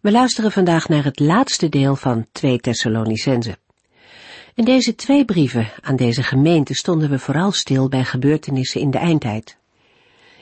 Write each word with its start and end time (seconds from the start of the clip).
We 0.00 0.10
luisteren 0.10 0.52
vandaag 0.52 0.88
naar 0.88 1.04
het 1.04 1.18
laatste 1.18 1.68
deel 1.68 1.96
van 1.96 2.26
2 2.32 2.58
Thessalonicense. 2.58 3.58
In 4.54 4.64
deze 4.64 4.94
twee 4.94 5.24
brieven 5.24 5.70
aan 5.80 5.96
deze 5.96 6.22
gemeente 6.22 6.74
stonden 6.74 7.10
we 7.10 7.18
vooral 7.18 7.52
stil 7.52 7.88
bij 7.88 8.04
gebeurtenissen 8.04 8.80
in 8.80 8.90
de 8.90 8.98
eindtijd. 8.98 9.56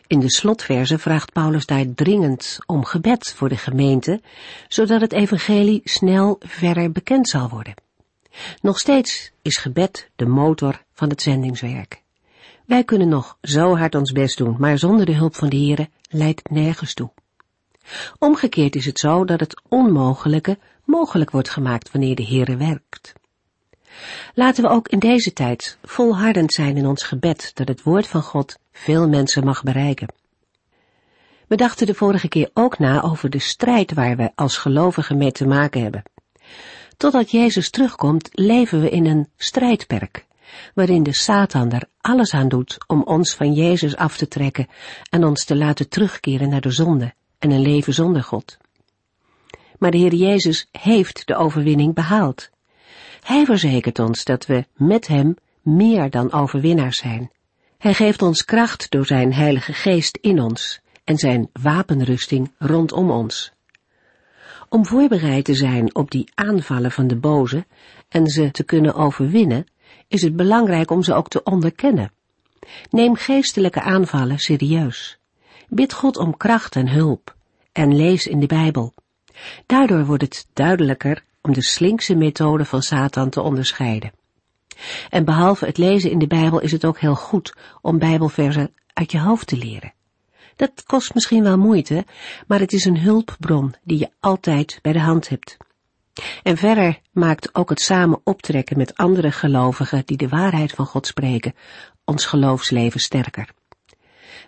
In 0.07 0.21
de 0.21 0.30
slotverse 0.30 0.99
vraagt 0.99 1.33
Paulus 1.33 1.66
daar 1.66 1.85
dringend 1.95 2.59
om 2.66 2.85
gebed 2.85 3.33
voor 3.37 3.49
de 3.49 3.57
gemeente, 3.57 4.21
zodat 4.69 5.01
het 5.01 5.13
evangelie 5.13 5.80
snel 5.85 6.37
verder 6.41 6.93
bekend 6.93 7.29
zal 7.29 7.49
worden. 7.49 7.75
Nog 8.61 8.79
steeds 8.79 9.33
is 9.43 9.57
gebed 9.57 10.11
de 10.16 10.27
motor 10.27 10.83
van 10.93 11.09
het 11.09 11.23
zendingswerk. 11.23 12.02
Wij 12.66 12.85
kunnen 12.85 13.09
nog 13.09 13.38
zo 13.43 13.77
hard 13.77 13.95
ons 13.95 14.13
best 14.13 14.37
doen, 14.37 14.57
maar 14.59 14.79
zonder 14.79 15.07
de 15.07 15.15
hulp 15.15 15.35
van 15.35 15.49
de 15.49 15.57
Here 15.57 15.88
leidt 16.09 16.41
het 16.43 16.51
nergens 16.51 16.95
toe. 16.95 17.11
Omgekeerd 18.19 18.77
is 18.77 18.87
het 18.87 18.98
zo 18.98 19.24
dat 19.24 19.41
het 19.41 19.62
onmogelijke 19.69 20.59
mogelijk 20.84 21.30
wordt 21.30 21.51
gemaakt 21.51 21.91
wanneer 21.91 22.15
de 22.15 22.27
Heere 22.27 22.56
werkt. 22.56 23.12
Laten 24.34 24.62
we 24.62 24.70
ook 24.70 24.88
in 24.88 24.98
deze 24.98 25.33
tijd 25.33 25.79
volhardend 25.83 26.52
zijn 26.52 26.76
in 26.76 26.87
ons 26.87 27.02
gebed 27.02 27.51
dat 27.54 27.68
het 27.68 27.82
woord 27.82 28.07
van 28.07 28.23
God 28.23 28.59
veel 28.73 29.09
mensen 29.09 29.45
mag 29.45 29.63
bereiken. 29.63 30.13
We 31.46 31.57
dachten 31.57 31.87
de 31.87 31.95
vorige 31.95 32.29
keer 32.29 32.51
ook 32.54 32.79
na 32.79 33.02
over 33.02 33.30
de 33.30 33.38
strijd 33.38 33.95
waar 33.95 34.16
we 34.16 34.30
als 34.35 34.57
gelovigen 34.57 35.18
mee 35.18 35.32
te 35.32 35.46
maken 35.46 35.82
hebben. 35.82 36.02
Totdat 36.96 37.30
Jezus 37.30 37.70
terugkomt, 37.70 38.29
leven 38.32 38.80
we 38.80 38.91
in 38.91 39.07
een 39.07 39.29
strijdperk, 39.37 40.26
waarin 40.74 41.02
de 41.02 41.15
Satan 41.15 41.73
er 41.73 41.88
alles 42.01 42.35
aan 42.35 42.48
doet 42.48 42.76
om 42.87 43.02
ons 43.02 43.35
van 43.35 43.52
Jezus 43.52 43.96
af 43.96 44.16
te 44.16 44.29
trekken 44.29 44.68
en 45.10 45.24
ons 45.24 45.45
te 45.45 45.57
laten 45.57 45.88
terugkeren 45.88 46.48
naar 46.48 46.60
de 46.60 46.70
zonde 46.70 47.15
en 47.39 47.51
een 47.51 47.63
leven 47.63 47.95
zonder 47.95 48.23
God. 48.23 48.59
Maar 49.79 49.91
de 49.91 49.99
Heer 49.99 50.15
Jezus 50.15 50.69
heeft 50.73 51.27
de 51.27 51.37
overwinning 51.37 51.95
behaald. 51.95 52.51
Hij 53.21 53.45
verzekert 53.45 53.99
ons 53.99 54.25
dat 54.25 54.47
we 54.47 54.65
met 54.75 55.07
Hem 55.07 55.37
meer 55.63 56.11
dan 56.11 56.33
overwinnaars 56.33 56.99
zijn. 56.99 57.31
Hij 57.79 57.95
geeft 57.95 58.23
ons 58.23 58.45
kracht 58.45 58.91
door 58.91 59.07
Zijn 59.07 59.33
Heilige 59.33 59.73
Geest 59.73 60.19
in 60.21 60.41
ons 60.41 60.81
en 61.05 61.16
Zijn 61.16 61.49
wapenrusting 61.53 62.53
rondom 62.59 63.11
ons. 63.11 63.53
Om 64.69 64.87
voorbereid 64.87 65.44
te 65.44 65.55
zijn 65.55 65.94
op 65.94 66.11
die 66.11 66.31
aanvallen 66.34 66.91
van 66.91 67.06
de 67.06 67.16
boze 67.16 67.66
en 68.09 68.27
ze 68.27 68.50
te 68.50 68.65
kunnen 68.65 68.94
overwinnen, 68.94 69.66
is 70.09 70.22
het 70.22 70.37
belangrijk 70.37 70.91
om 70.91 71.03
ze 71.03 71.15
ook 71.15 71.28
te 71.28 71.43
onderkennen. 71.43 72.12
Neem 72.91 73.15
geestelijke 73.15 73.81
aanvallen 73.81 74.39
serieus. 74.39 75.18
Bid 75.69 75.93
God 75.93 76.16
om 76.16 76.37
kracht 76.37 76.77
en 76.77 76.88
hulp 76.88 77.37
en 77.72 77.97
lees 77.97 78.27
in 78.27 78.41
de 78.41 78.47
Bijbel. 78.47 78.94
Daardoor 79.66 80.06
wordt 80.06 80.22
het 80.22 80.47
duidelijker 80.53 81.22
om 81.43 81.53
de 81.53 81.62
slinkse 81.62 82.15
methode 82.15 82.65
van 82.65 82.83
Satan 82.83 83.31
te 83.31 83.41
onderscheiden. 83.41 84.12
En 85.10 85.25
behalve 85.25 85.66
het 85.66 85.78
lezen 85.78 86.10
in 86.10 86.19
de 86.19 86.27
Bijbel 86.27 86.60
is 86.60 86.72
het 86.72 86.84
ook 86.84 86.99
heel 86.99 87.15
goed 87.15 87.55
om 87.81 87.99
Bijbelversen 87.99 88.75
uit 88.93 89.12
je 89.12 89.21
hoofd 89.21 89.47
te 89.47 89.56
leren. 89.56 89.93
Dat 90.56 90.82
kost 90.87 91.15
misschien 91.15 91.42
wel 91.42 91.59
moeite, 91.59 92.04
maar 92.47 92.60
het 92.60 92.72
is 92.72 92.84
een 92.84 93.00
hulpbron 93.00 93.75
die 93.82 93.98
je 93.98 94.10
altijd 94.21 94.78
bij 94.82 94.92
de 94.92 95.00
hand 95.00 95.28
hebt. 95.28 95.56
En 96.42 96.56
verder 96.56 97.00
maakt 97.12 97.54
ook 97.54 97.69
het 97.69 97.81
samen 97.81 98.21
optrekken 98.25 98.76
met 98.76 98.97
andere 98.97 99.32
gelovigen 99.32 100.03
die 100.06 100.16
de 100.16 100.28
waarheid 100.28 100.72
van 100.72 100.87
God 100.87 101.06
spreken 101.06 101.54
ons 102.04 102.26
geloofsleven 102.26 103.00
sterker. 103.00 103.48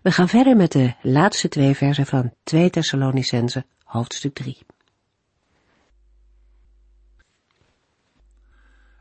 We 0.02 0.10
gaan 0.10 0.28
verder 0.28 0.56
met 0.56 0.72
de 0.72 0.94
laatste 1.02 1.48
twee 1.48 1.74
versen 1.74 2.06
van 2.06 2.34
2 2.42 2.70
Thessalonicense, 2.70 3.66
hoofdstuk 3.84 4.34
3. 4.34 4.58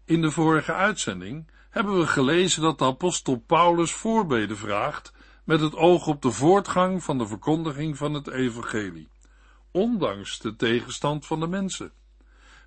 In 0.06 0.22
de 0.22 0.32
vorige 0.32 0.74
uitzending 0.74 1.48
hebben 1.70 2.00
we 2.00 2.08
gelezen 2.08 2.62
dat 2.62 2.78
de 2.78 2.86
apostel 2.86 3.36
Paulus 3.36 3.92
voorbeden 3.92 4.58
vraagt 4.58 5.14
met 5.44 5.60
het 5.60 5.76
oog 5.76 6.08
op 6.08 6.22
de 6.22 6.32
voortgang 6.32 7.04
van 7.04 7.18
de 7.18 7.28
verkondiging 7.28 7.98
van 7.98 8.14
het 8.14 8.28
evangelie, 8.28 9.08
ondanks 9.72 10.40
de 10.40 10.56
tegenstand 10.56 11.26
van 11.26 11.40
de 11.40 11.48
mensen. 11.48 11.92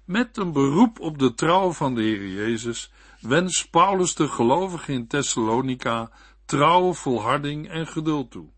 Met 0.05 0.37
een 0.37 0.53
beroep 0.53 1.01
op 1.01 1.19
de 1.19 1.35
trouw 1.35 1.73
van 1.73 1.95
de 1.95 2.03
Heer 2.03 2.29
Jezus 2.29 2.93
wenst 3.21 3.71
Paulus 3.71 4.15
de 4.15 4.29
gelovigen 4.29 4.95
in 4.95 5.07
Thessalonica 5.07 6.11
trouw, 6.53 6.93
volharding 6.93 7.69
en 7.69 7.87
geduld 7.87 8.31
toe. 8.31 8.49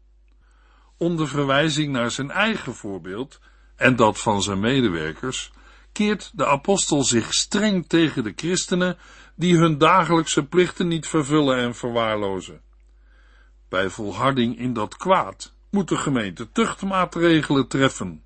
Onder 0.96 1.28
verwijzing 1.28 1.92
naar 1.92 2.10
zijn 2.10 2.30
eigen 2.30 2.74
voorbeeld 2.74 3.40
en 3.76 3.96
dat 3.96 4.20
van 4.20 4.42
zijn 4.42 4.60
medewerkers, 4.60 5.52
keert 5.92 6.30
de 6.34 6.46
apostel 6.46 7.04
zich 7.04 7.34
streng 7.34 7.86
tegen 7.86 8.24
de 8.24 8.32
christenen 8.36 8.98
die 9.36 9.56
hun 9.56 9.78
dagelijkse 9.78 10.44
plichten 10.44 10.88
niet 10.88 11.06
vervullen 11.06 11.58
en 11.58 11.74
verwaarlozen. 11.74 12.60
Bij 13.68 13.88
volharding 13.88 14.58
in 14.58 14.72
dat 14.72 14.96
kwaad 14.96 15.54
moet 15.70 15.88
de 15.88 15.96
gemeente 15.96 16.50
tuchtmaatregelen 16.52 17.68
treffen. 17.68 18.22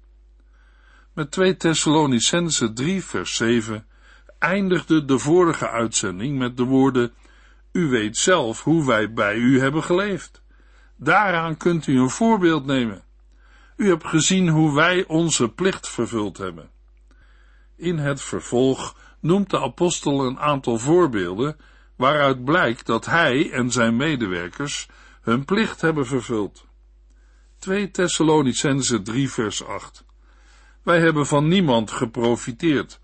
Met 1.14 1.30
2 1.30 1.56
Thessalonicense 1.56 2.72
3 2.72 3.04
vers 3.04 3.36
7 3.36 3.86
eindigde 4.38 5.04
de 5.04 5.18
vorige 5.18 5.68
uitzending 5.68 6.38
met 6.38 6.56
de 6.56 6.64
woorden 6.64 7.12
u 7.78 7.88
weet 7.88 8.16
zelf 8.16 8.62
hoe 8.62 8.86
wij 8.86 9.12
bij 9.12 9.36
u 9.36 9.60
hebben 9.60 9.82
geleefd. 9.82 10.42
Daaraan 10.96 11.56
kunt 11.56 11.86
u 11.86 11.98
een 11.98 12.10
voorbeeld 12.10 12.66
nemen. 12.66 13.02
U 13.76 13.88
hebt 13.88 14.06
gezien 14.06 14.48
hoe 14.48 14.74
wij 14.74 15.04
onze 15.06 15.48
plicht 15.48 15.88
vervuld 15.88 16.38
hebben. 16.38 16.70
In 17.76 17.98
het 17.98 18.22
vervolg 18.22 18.96
noemt 19.20 19.50
de 19.50 19.60
apostel 19.60 20.26
een 20.26 20.38
aantal 20.38 20.78
voorbeelden 20.78 21.56
waaruit 21.96 22.44
blijkt 22.44 22.86
dat 22.86 23.06
hij 23.06 23.50
en 23.52 23.70
zijn 23.70 23.96
medewerkers 23.96 24.88
hun 25.20 25.44
plicht 25.44 25.80
hebben 25.80 26.06
vervuld. 26.06 26.66
2 27.58 27.90
Thessalonicense 27.90 29.02
3 29.02 29.30
vers 29.30 29.64
8 29.64 30.04
Wij 30.82 31.00
hebben 31.00 31.26
van 31.26 31.48
niemand 31.48 31.90
geprofiteerd. 31.90 33.00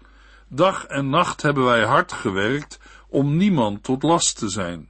Dag 0.48 0.84
en 0.84 1.08
nacht 1.10 1.42
hebben 1.42 1.64
wij 1.64 1.84
hard 1.84 2.12
gewerkt 2.12 2.78
om 3.14 3.36
niemand 3.36 3.82
tot 3.82 4.02
last 4.02 4.38
te 4.38 4.48
zijn. 4.48 4.88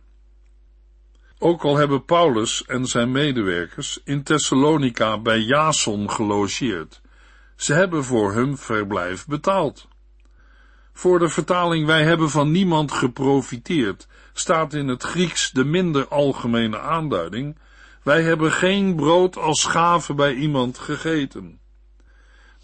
Ook 1.38 1.64
al 1.64 1.76
hebben 1.76 2.04
Paulus 2.04 2.64
en 2.66 2.86
zijn 2.86 3.12
medewerkers 3.12 4.00
in 4.04 4.22
Thessalonica 4.22 5.18
bij 5.18 5.40
Jason 5.40 6.10
gelogeerd, 6.10 7.00
ze 7.56 7.72
hebben 7.72 8.04
voor 8.04 8.32
hun 8.32 8.56
verblijf 8.56 9.26
betaald. 9.26 9.88
Voor 10.92 11.18
de 11.18 11.28
vertaling 11.28 11.86
wij 11.86 12.02
hebben 12.04 12.30
van 12.30 12.50
niemand 12.50 12.92
geprofiteerd, 12.92 14.06
staat 14.32 14.74
in 14.74 14.88
het 14.88 15.02
Grieks 15.02 15.50
de 15.50 15.64
minder 15.64 16.08
algemene 16.08 16.80
aanduiding, 16.80 17.58
wij 18.02 18.22
hebben 18.22 18.52
geen 18.52 18.96
brood 18.96 19.36
als 19.36 19.64
gave 19.64 20.14
bij 20.14 20.34
iemand 20.34 20.78
gegeten. 20.78 21.60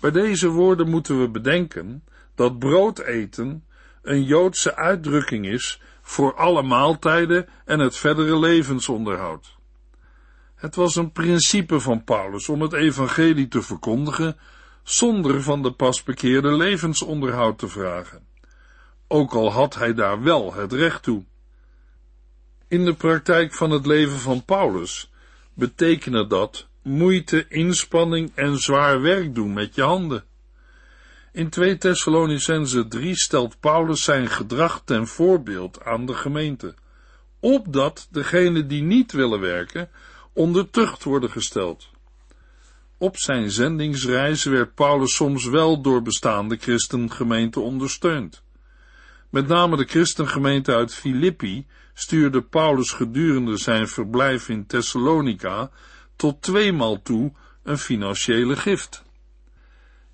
Bij 0.01 0.11
deze 0.11 0.49
woorden 0.49 0.89
moeten 0.89 1.21
we 1.21 1.29
bedenken 1.29 2.05
dat 2.35 2.59
brood 2.59 2.99
eten 2.99 3.65
een 4.11 4.25
Joodse 4.25 4.77
uitdrukking 4.77 5.47
is 5.47 5.81
voor 6.03 6.35
alle 6.35 6.63
maaltijden 6.63 7.49
en 7.65 7.79
het 7.79 7.97
verdere 7.97 8.39
levensonderhoud. 8.39 9.57
Het 10.55 10.75
was 10.75 10.97
een 10.97 11.13
principe 11.13 11.81
van 11.81 12.05
Paulus 12.05 12.49
om 12.49 12.63
het 12.63 12.73
evangelie 12.73 13.49
te 13.49 13.63
verkondigen 13.63 14.37
zonder 14.83 15.43
van 15.43 15.63
de 15.63 15.73
pas 15.73 16.03
bekeerde 16.03 16.57
levensonderhoud 16.57 17.59
te 17.59 17.69
vragen, 17.69 18.27
ook 19.09 19.33
al 19.33 19.53
had 19.53 19.75
hij 19.75 19.95
daar 19.95 20.23
wel 20.23 20.55
het 20.55 20.73
recht 20.73 21.03
toe. 21.03 21.25
In 22.69 22.85
de 22.85 22.95
praktijk 22.95 23.55
van 23.55 23.71
het 23.71 23.87
leven 23.87 24.19
van 24.19 24.45
Paulus 24.45 25.11
betekende 25.55 26.27
dat 26.27 26.69
moeite, 26.83 27.49
inspanning 27.49 28.33
en 28.35 28.59
zwaar 28.59 29.01
werk 29.01 29.35
doen 29.35 29.53
met 29.53 29.75
je 29.75 29.83
handen. 29.83 30.25
In 31.33 31.49
2 31.49 31.79
Thessalonicense 31.79 32.89
3 32.89 33.15
stelt 33.15 33.61
Paulus 33.61 34.05
zijn 34.05 34.29
gedrag 34.29 34.83
ten 34.85 35.07
voorbeeld 35.07 35.85
aan 35.85 36.07
de 36.07 36.15
gemeente, 36.15 36.75
opdat 37.41 38.09
degenen 38.11 38.69
die 38.69 38.83
niet 38.83 39.13
willen 39.13 39.41
werken 39.41 39.91
onder 40.33 40.71
tucht 40.71 41.05
worden 41.05 41.31
gesteld. 41.31 41.89
Op 42.99 43.17
zijn 43.17 43.51
zendingsreis 43.51 44.45
werd 44.45 44.75
Paulus 44.75 45.15
soms 45.15 45.45
wel 45.47 45.81
door 45.83 46.03
bestaande 46.03 46.57
christengemeenten 46.57 47.63
ondersteund. 47.63 48.43
Met 49.29 49.49
name 49.49 49.77
de 49.77 49.85
christengemeente 49.85 50.75
uit 50.75 50.95
Filippi 50.95 51.67
stuurde 51.95 52.43
Paulus 52.43 52.91
gedurende 52.91 53.57
zijn 53.57 53.89
verblijf 53.89 54.49
in 54.49 54.67
Thessalonica 54.67 55.71
tot 56.17 56.43
tweemaal 56.43 57.03
toe 57.03 57.33
een 57.63 57.79
financiële 57.79 58.57
gift. 58.57 59.03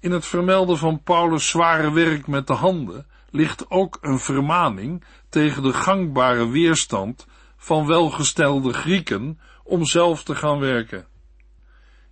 In 0.01 0.11
het 0.11 0.27
vermelden 0.27 0.79
van 0.79 1.03
Paulus' 1.03 1.49
zware 1.49 1.93
werk 1.93 2.27
met 2.27 2.47
de 2.47 2.53
handen 2.53 3.07
ligt 3.31 3.71
ook 3.71 3.99
een 4.01 4.19
vermaning 4.19 5.05
tegen 5.29 5.63
de 5.63 5.73
gangbare 5.73 6.49
weerstand 6.49 7.27
van 7.57 7.87
welgestelde 7.87 8.73
Grieken 8.73 9.41
om 9.65 9.85
zelf 9.85 10.23
te 10.23 10.35
gaan 10.35 10.59
werken. 10.59 11.07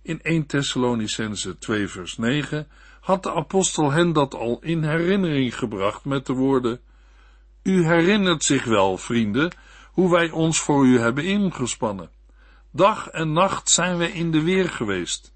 In 0.01 0.21
1 0.21 0.45
Thessalonicense 0.45 1.57
2 1.57 1.87
vers 1.87 2.17
9 2.17 2.67
had 2.99 3.23
de 3.23 3.33
apostel 3.33 3.91
hen 3.91 4.13
dat 4.13 4.35
al 4.35 4.59
in 4.61 4.83
herinnering 4.83 5.57
gebracht 5.57 6.05
met 6.05 6.25
de 6.25 6.33
woorden 6.33 6.79
U 7.65 7.85
herinnert 7.85 8.43
zich 8.43 8.63
wel, 8.63 8.97
vrienden, 8.97 9.51
hoe 9.91 10.11
wij 10.11 10.29
ons 10.29 10.59
voor 10.59 10.85
u 10.85 10.99
hebben 10.99 11.23
ingespannen. 11.23 12.09
Dag 12.71 13.07
en 13.07 13.33
nacht 13.33 13.69
zijn 13.69 13.97
wij 13.97 14.11
in 14.11 14.31
de 14.31 14.41
weer 14.41 14.69
geweest. 14.69 15.33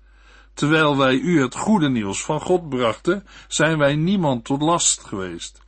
Terwijl 0.59 0.97
wij 0.97 1.15
u 1.15 1.41
het 1.41 1.55
goede 1.55 1.89
nieuws 1.89 2.23
van 2.23 2.41
God 2.41 2.69
brachten, 2.69 3.25
zijn 3.47 3.77
wij 3.77 3.95
niemand 3.95 4.45
tot 4.45 4.61
last 4.61 5.03
geweest. 5.03 5.61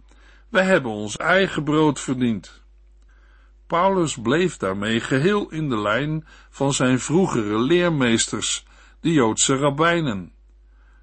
Wij 0.50 0.64
hebben 0.64 0.92
ons 0.92 1.18
eigen 1.18 1.64
brood 1.64 2.00
verdiend. 2.00 2.62
Paulus 3.68 4.18
bleef 4.18 4.58
daarmee 4.58 5.00
geheel 5.00 5.50
in 5.50 5.70
de 5.70 5.78
lijn 5.78 6.28
van 6.50 6.74
zijn 6.74 7.00
vroegere 7.00 7.60
leermeesters, 7.60 8.66
de 9.00 9.12
Joodse 9.12 9.56
rabbijnen. 9.56 10.32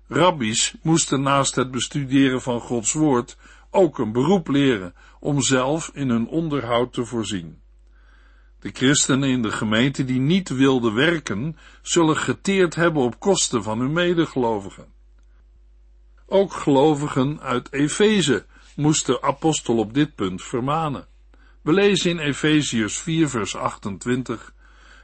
Rabbies 0.09 0.75
moesten 0.83 1.23
naast 1.23 1.55
het 1.55 1.71
bestuderen 1.71 2.43
van 2.43 2.61
Gods 2.61 2.93
woord 2.93 3.37
ook 3.71 3.99
een 3.99 4.13
beroep 4.13 4.49
leren 4.49 4.95
om 5.21 5.43
zelf 5.43 5.91
in 5.93 6.09
hun 6.09 6.27
onderhoud 6.27 6.93
te 6.93 7.05
voorzien. 7.05 7.61
De 8.61 8.71
christenen 8.73 9.29
in 9.29 9.43
de 9.43 9.51
gemeente 9.51 10.05
die 10.05 10.21
niet 10.21 10.49
wilden 10.49 10.95
werken, 10.95 11.57
zullen 11.83 12.17
geteerd 12.17 12.75
hebben 12.75 13.03
op 13.03 13.21
kosten 13.21 13.63
van 13.63 13.79
hun 13.79 13.93
medegelovigen. 13.93 14.87
Ook 16.27 16.53
gelovigen 16.53 17.41
uit 17.41 17.73
Efeze 17.73 18.47
moest 18.77 19.07
de 19.07 19.23
apostel 19.23 19.77
op 19.77 19.95
dit 19.95 20.15
punt 20.15 20.43
vermanen. 20.43 21.07
We 21.63 21.73
lezen 21.73 22.11
in 22.11 22.19
Efeziërs 22.19 22.99
4 22.99 23.29
vers 23.29 23.57
28, 23.57 24.53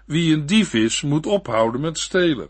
wie 0.06 0.34
een 0.34 0.46
dief 0.46 0.74
is, 0.74 1.02
moet 1.02 1.26
ophouden 1.26 1.80
met 1.80 1.98
stelen. 1.98 2.48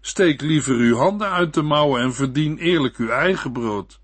Steek 0.00 0.40
liever 0.40 0.74
uw 0.74 0.96
handen 0.96 1.30
uit 1.30 1.54
de 1.54 1.62
mouwen 1.62 2.02
en 2.02 2.14
verdien 2.14 2.58
eerlijk 2.58 2.96
uw 2.96 3.08
eigen 3.08 3.52
brood. 3.52 4.00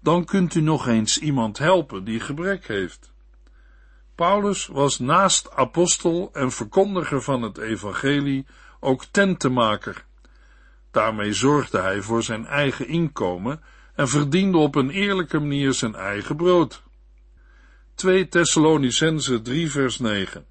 Dan 0.00 0.24
kunt 0.24 0.54
u 0.54 0.60
nog 0.60 0.86
eens 0.86 1.18
iemand 1.18 1.58
helpen 1.58 2.04
die 2.04 2.20
gebrek 2.20 2.66
heeft. 2.66 3.12
Paulus 4.16 4.66
was 4.66 4.98
naast 4.98 5.50
apostel 5.50 6.30
en 6.32 6.52
verkondiger 6.52 7.22
van 7.22 7.42
het 7.42 7.58
evangelie 7.58 8.46
ook 8.80 9.04
tentenmaker. 9.04 10.04
Daarmee 10.90 11.32
zorgde 11.32 11.80
hij 11.80 12.02
voor 12.02 12.22
zijn 12.22 12.46
eigen 12.46 12.88
inkomen 12.88 13.62
en 13.94 14.08
verdiende 14.08 14.58
op 14.58 14.74
een 14.74 14.90
eerlijke 14.90 15.38
manier 15.38 15.72
zijn 15.72 15.94
eigen 15.94 16.36
brood. 16.36 16.82
2 17.94 18.28
Thessalonicense 18.28 19.42
3 19.42 19.70
vers 19.70 19.98
9 19.98 20.46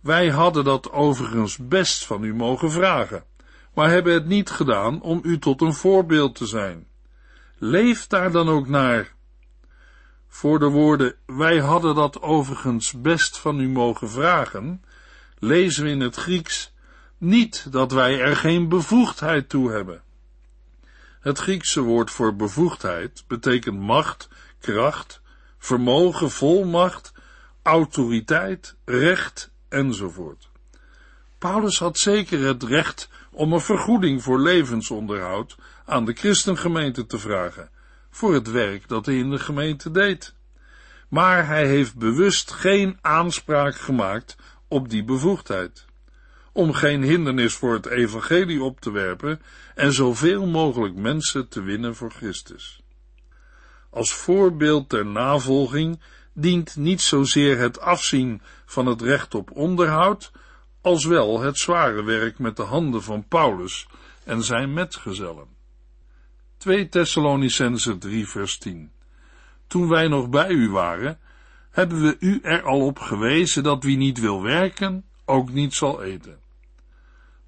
Wij 0.00 0.28
hadden 0.28 0.64
dat 0.64 0.92
overigens 0.92 1.56
best 1.56 2.06
van 2.06 2.24
u 2.24 2.34
mogen 2.34 2.70
vragen, 2.70 3.24
maar 3.74 3.90
hebben 3.90 4.14
het 4.14 4.26
niet 4.26 4.50
gedaan 4.50 5.02
om 5.02 5.20
u 5.22 5.38
tot 5.38 5.60
een 5.60 5.74
voorbeeld 5.74 6.34
te 6.34 6.46
zijn. 6.46 6.86
Leef 7.58 8.06
daar 8.06 8.30
dan 8.30 8.48
ook 8.48 8.68
naar. 8.68 9.15
Voor 10.36 10.58
de 10.58 10.68
woorden, 10.68 11.14
wij 11.26 11.58
hadden 11.58 11.94
dat 11.94 12.22
overigens 12.22 12.92
best 12.92 13.38
van 13.38 13.60
u 13.60 13.68
mogen 13.68 14.10
vragen, 14.10 14.84
lezen 15.38 15.84
we 15.84 15.90
in 15.90 16.00
het 16.00 16.16
Grieks 16.16 16.72
niet 17.18 17.72
dat 17.72 17.92
wij 17.92 18.20
er 18.20 18.36
geen 18.36 18.68
bevoegdheid 18.68 19.48
toe 19.48 19.70
hebben. 19.70 20.02
Het 21.20 21.38
Griekse 21.38 21.80
woord 21.80 22.10
voor 22.10 22.36
bevoegdheid 22.36 23.24
betekent 23.26 23.80
macht, 23.80 24.28
kracht, 24.60 25.20
vermogen, 25.58 26.30
volmacht, 26.30 27.12
autoriteit, 27.62 28.74
recht 28.84 29.50
enzovoort. 29.68 30.48
Paulus 31.38 31.78
had 31.78 31.98
zeker 31.98 32.40
het 32.44 32.62
recht 32.62 33.08
om 33.30 33.52
een 33.52 33.60
vergoeding 33.60 34.22
voor 34.22 34.40
levensonderhoud 34.40 35.56
aan 35.84 36.04
de 36.04 36.12
christengemeente 36.12 37.06
te 37.06 37.18
vragen, 37.18 37.70
voor 38.16 38.34
het 38.34 38.50
werk 38.50 38.88
dat 38.88 39.06
hij 39.06 39.18
in 39.18 39.30
de 39.30 39.38
gemeente 39.38 39.90
deed. 39.90 40.34
Maar 41.08 41.46
hij 41.46 41.66
heeft 41.66 41.96
bewust 41.96 42.50
geen 42.50 42.98
aanspraak 43.00 43.76
gemaakt 43.76 44.36
op 44.68 44.88
die 44.88 45.04
bevoegdheid 45.04 45.84
om 46.52 46.72
geen 46.72 47.02
hindernis 47.02 47.54
voor 47.54 47.74
het 47.74 47.86
evangelie 47.86 48.62
op 48.62 48.80
te 48.80 48.90
werpen 48.90 49.40
en 49.74 49.92
zoveel 49.92 50.46
mogelijk 50.46 50.94
mensen 50.94 51.48
te 51.48 51.62
winnen 51.62 51.94
voor 51.94 52.10
Christus. 52.10 52.82
Als 53.90 54.14
voorbeeld 54.14 54.88
ter 54.88 55.06
navolging 55.06 56.00
dient 56.32 56.76
niet 56.76 57.00
zozeer 57.00 57.58
het 57.58 57.80
afzien 57.80 58.42
van 58.66 58.86
het 58.86 59.02
recht 59.02 59.34
op 59.34 59.50
onderhoud, 59.50 60.32
als 60.80 61.04
wel 61.04 61.40
het 61.40 61.58
zware 61.58 62.02
werk 62.02 62.38
met 62.38 62.56
de 62.56 62.62
handen 62.62 63.02
van 63.02 63.28
Paulus 63.28 63.86
en 64.24 64.42
zijn 64.42 64.72
metgezellen. 64.72 65.55
2 66.56 66.88
Thessalonicense 66.88 67.98
3 67.98 68.28
vers 68.28 68.58
10 68.58 68.90
Toen 69.66 69.88
wij 69.88 70.08
nog 70.08 70.28
bij 70.28 70.50
u 70.50 70.70
waren, 70.70 71.18
hebben 71.70 72.02
we 72.02 72.16
u 72.20 72.40
er 72.42 72.62
al 72.62 72.80
op 72.80 72.98
gewezen 72.98 73.62
dat 73.62 73.84
wie 73.84 73.96
niet 73.96 74.20
wil 74.20 74.42
werken, 74.42 75.04
ook 75.24 75.52
niet 75.52 75.74
zal 75.74 76.02
eten. 76.02 76.38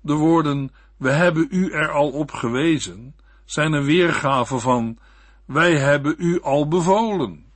De 0.00 0.14
woorden, 0.14 0.70
we 0.96 1.10
hebben 1.10 1.46
u 1.50 1.70
er 1.70 1.90
al 1.90 2.10
op 2.10 2.32
gewezen, 2.32 3.16
zijn 3.44 3.72
een 3.72 3.84
weergave 3.84 4.58
van, 4.58 4.98
wij 5.44 5.76
hebben 5.76 6.14
u 6.18 6.40
al 6.42 6.68
bevolen. 6.68 7.46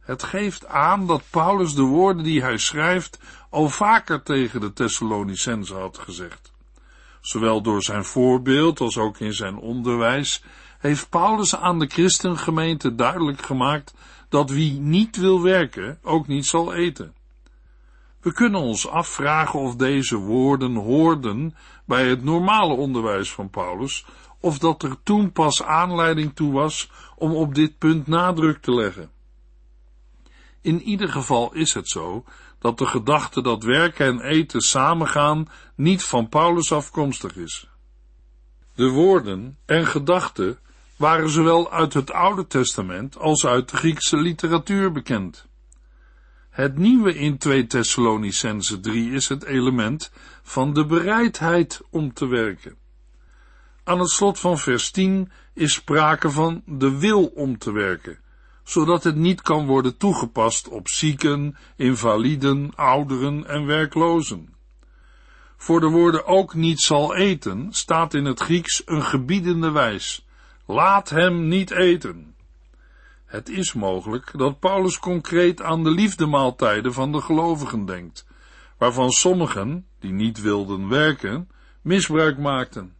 Het 0.00 0.22
geeft 0.22 0.66
aan 0.66 1.06
dat 1.06 1.22
Paulus 1.30 1.74
de 1.74 1.82
woorden 1.82 2.24
die 2.24 2.42
hij 2.42 2.58
schrijft 2.58 3.20
al 3.50 3.68
vaker 3.68 4.22
tegen 4.22 4.60
de 4.60 4.72
Thessalonicenzen 4.72 5.76
had 5.76 5.98
gezegd. 5.98 6.52
Zowel 7.28 7.62
door 7.62 7.82
zijn 7.82 8.04
voorbeeld 8.04 8.80
als 8.80 8.98
ook 8.98 9.18
in 9.18 9.32
zijn 9.32 9.56
onderwijs 9.56 10.42
heeft 10.78 11.08
Paulus 11.08 11.56
aan 11.56 11.78
de 11.78 11.86
christengemeente 11.86 12.94
duidelijk 12.94 13.42
gemaakt 13.42 13.94
dat 14.28 14.50
wie 14.50 14.72
niet 14.72 15.16
wil 15.16 15.42
werken 15.42 15.98
ook 16.02 16.26
niet 16.26 16.46
zal 16.46 16.74
eten. 16.74 17.14
We 18.20 18.32
kunnen 18.32 18.60
ons 18.60 18.88
afvragen 18.88 19.60
of 19.60 19.76
deze 19.76 20.16
woorden 20.16 20.74
hoorden 20.74 21.54
bij 21.84 22.08
het 22.08 22.24
normale 22.24 22.74
onderwijs 22.74 23.32
van 23.32 23.50
Paulus, 23.50 24.04
of 24.40 24.58
dat 24.58 24.82
er 24.82 24.96
toen 25.02 25.32
pas 25.32 25.62
aanleiding 25.62 26.34
toe 26.34 26.52
was 26.52 26.90
om 27.16 27.34
op 27.34 27.54
dit 27.54 27.78
punt 27.78 28.06
nadruk 28.06 28.62
te 28.62 28.74
leggen. 28.74 29.10
In 30.60 30.82
ieder 30.82 31.08
geval 31.08 31.54
is 31.54 31.74
het 31.74 31.88
zo 31.88 32.24
dat 32.58 32.78
de 32.78 32.86
gedachte 32.86 33.42
dat 33.42 33.62
werken 33.62 34.06
en 34.06 34.20
eten 34.20 34.60
samengaan 34.60 35.48
niet 35.74 36.04
van 36.04 36.28
Paulus 36.28 36.72
afkomstig 36.72 37.36
is. 37.36 37.68
De 38.74 38.88
woorden 38.88 39.58
en 39.66 39.86
gedachten 39.86 40.58
waren 40.96 41.30
zowel 41.30 41.72
uit 41.72 41.94
het 41.94 42.12
Oude 42.12 42.46
Testament 42.46 43.18
als 43.18 43.46
uit 43.46 43.68
de 43.68 43.76
Griekse 43.76 44.16
literatuur 44.16 44.92
bekend. 44.92 45.46
Het 46.50 46.78
nieuwe 46.78 47.14
in 47.14 47.38
2 47.38 47.66
Thessalonicense 47.66 48.80
3 48.80 49.12
is 49.12 49.28
het 49.28 49.44
element 49.44 50.12
van 50.42 50.72
de 50.72 50.86
bereidheid 50.86 51.80
om 51.90 52.12
te 52.12 52.26
werken. 52.26 52.76
Aan 53.84 54.00
het 54.00 54.10
slot 54.10 54.38
van 54.38 54.58
vers 54.58 54.90
10 54.90 55.30
is 55.54 55.72
sprake 55.72 56.30
van 56.30 56.62
de 56.66 56.98
wil 56.98 57.26
om 57.26 57.58
te 57.58 57.72
werken, 57.72 58.18
zodat 58.68 59.04
het 59.04 59.16
niet 59.16 59.42
kan 59.42 59.66
worden 59.66 59.96
toegepast 59.96 60.68
op 60.68 60.88
zieken, 60.88 61.56
invaliden, 61.76 62.72
ouderen 62.74 63.46
en 63.46 63.66
werklozen. 63.66 64.54
Voor 65.56 65.80
de 65.80 65.86
woorden 65.86 66.26
ook 66.26 66.54
niet 66.54 66.80
zal 66.80 67.14
eten 67.14 67.66
staat 67.70 68.14
in 68.14 68.24
het 68.24 68.40
Grieks 68.40 68.82
een 68.84 69.02
gebiedende 69.02 69.70
wijs. 69.70 70.26
Laat 70.66 71.10
hem 71.10 71.48
niet 71.48 71.70
eten. 71.70 72.34
Het 73.26 73.48
is 73.48 73.72
mogelijk 73.72 74.30
dat 74.38 74.60
Paulus 74.60 74.98
concreet 74.98 75.62
aan 75.62 75.84
de 75.84 75.90
liefdemaaltijden 75.90 76.92
van 76.92 77.12
de 77.12 77.20
gelovigen 77.20 77.84
denkt, 77.84 78.26
waarvan 78.78 79.10
sommigen, 79.10 79.86
die 79.98 80.12
niet 80.12 80.40
wilden 80.40 80.88
werken, 80.88 81.48
misbruik 81.82 82.38
maakten. 82.38 82.97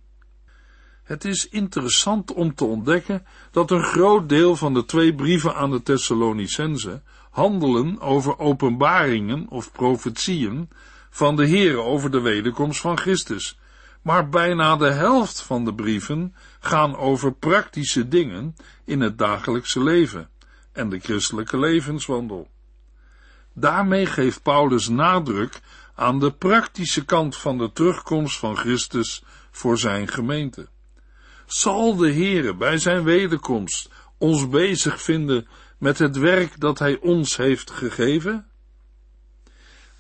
Het 1.08 1.24
is 1.24 1.48
interessant 1.48 2.32
om 2.32 2.54
te 2.54 2.64
ontdekken 2.64 3.26
dat 3.50 3.70
een 3.70 3.82
groot 3.82 4.28
deel 4.28 4.56
van 4.56 4.74
de 4.74 4.84
twee 4.84 5.14
brieven 5.14 5.54
aan 5.54 5.70
de 5.70 5.82
Thessalonicense 5.82 7.02
handelen 7.30 8.00
over 8.00 8.38
openbaringen 8.38 9.46
of 9.48 9.72
profetieën 9.72 10.68
van 11.10 11.36
de 11.36 11.46
Heer 11.46 11.78
over 11.78 12.10
de 12.10 12.20
wederkomst 12.20 12.80
van 12.80 12.98
Christus, 12.98 13.58
maar 14.02 14.28
bijna 14.28 14.76
de 14.76 14.90
helft 14.90 15.42
van 15.42 15.64
de 15.64 15.74
brieven 15.74 16.34
gaan 16.60 16.96
over 16.96 17.32
praktische 17.32 18.08
dingen 18.08 18.56
in 18.84 19.00
het 19.00 19.18
dagelijkse 19.18 19.82
leven 19.82 20.28
en 20.72 20.88
de 20.88 20.98
christelijke 20.98 21.58
levenswandel. 21.58 22.48
Daarmee 23.54 24.06
geeft 24.06 24.42
Paulus 24.42 24.88
nadruk 24.88 25.60
aan 25.94 26.18
de 26.18 26.32
praktische 26.32 27.04
kant 27.04 27.36
van 27.36 27.58
de 27.58 27.72
terugkomst 27.72 28.38
van 28.38 28.56
Christus 28.56 29.22
voor 29.50 29.78
zijn 29.78 30.08
gemeente. 30.08 30.68
Zal 31.48 31.96
de 31.96 32.12
Heere 32.12 32.54
bij 32.54 32.78
zijn 32.78 33.04
wederkomst 33.04 33.90
ons 34.18 34.48
bezig 34.48 35.02
vinden 35.02 35.48
met 35.78 35.98
het 35.98 36.16
werk 36.16 36.60
dat 36.60 36.78
hij 36.78 36.98
ons 37.00 37.36
heeft 37.36 37.70
gegeven? 37.70 38.46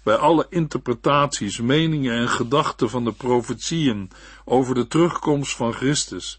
Bij 0.02 0.16
alle 0.16 0.46
interpretaties, 0.50 1.60
meningen 1.60 2.18
en 2.18 2.28
gedachten 2.28 2.90
van 2.90 3.04
de 3.04 3.12
profetieën 3.12 4.10
over 4.44 4.74
de 4.74 4.86
terugkomst 4.86 5.56
van 5.56 5.72
Christus, 5.72 6.38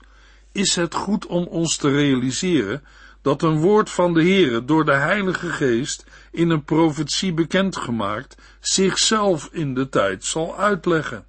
is 0.52 0.76
het 0.76 0.94
goed 0.94 1.26
om 1.26 1.44
ons 1.44 1.78
te 1.78 1.90
realiseren 1.90 2.84
dat 3.22 3.42
een 3.42 3.60
woord 3.60 3.90
van 3.90 4.14
de 4.14 4.22
Heere 4.22 4.66
door 4.66 4.86
de 4.86 4.96
Heilige 4.96 5.50
Geest 5.50 6.06
in 6.32 6.50
een 6.50 6.64
profetie 6.64 7.34
bekendgemaakt 7.34 8.42
zichzelf 8.60 9.50
in 9.52 9.74
de 9.74 9.90
tijd 9.90 10.26
zal 10.26 10.58
uitleggen. 10.58 11.26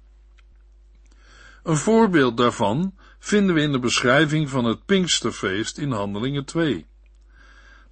Een 1.63 1.77
voorbeeld 1.77 2.37
daarvan 2.37 2.93
vinden 3.23 3.55
we 3.55 3.61
in 3.61 3.71
de 3.71 3.79
beschrijving 3.79 4.49
van 4.49 4.65
het 4.65 4.85
Pinksterfeest 4.85 5.77
in 5.77 5.91
Handelingen 5.91 6.45
2. 6.45 6.85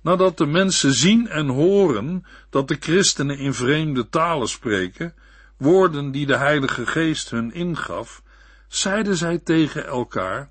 Nadat 0.01 0.37
de 0.37 0.45
mensen 0.45 0.93
zien 0.93 1.27
en 1.27 1.47
horen 1.47 2.25
dat 2.49 2.67
de 2.67 2.77
christenen 2.79 3.37
in 3.37 3.53
vreemde 3.53 4.09
talen 4.09 4.47
spreken, 4.47 5.13
woorden 5.57 6.11
die 6.11 6.25
de 6.25 6.37
Heilige 6.37 6.85
Geest 6.85 7.29
hun 7.29 7.53
ingaf, 7.53 8.21
zeiden 8.67 9.15
zij 9.17 9.37
tegen 9.37 9.85
elkaar, 9.85 10.49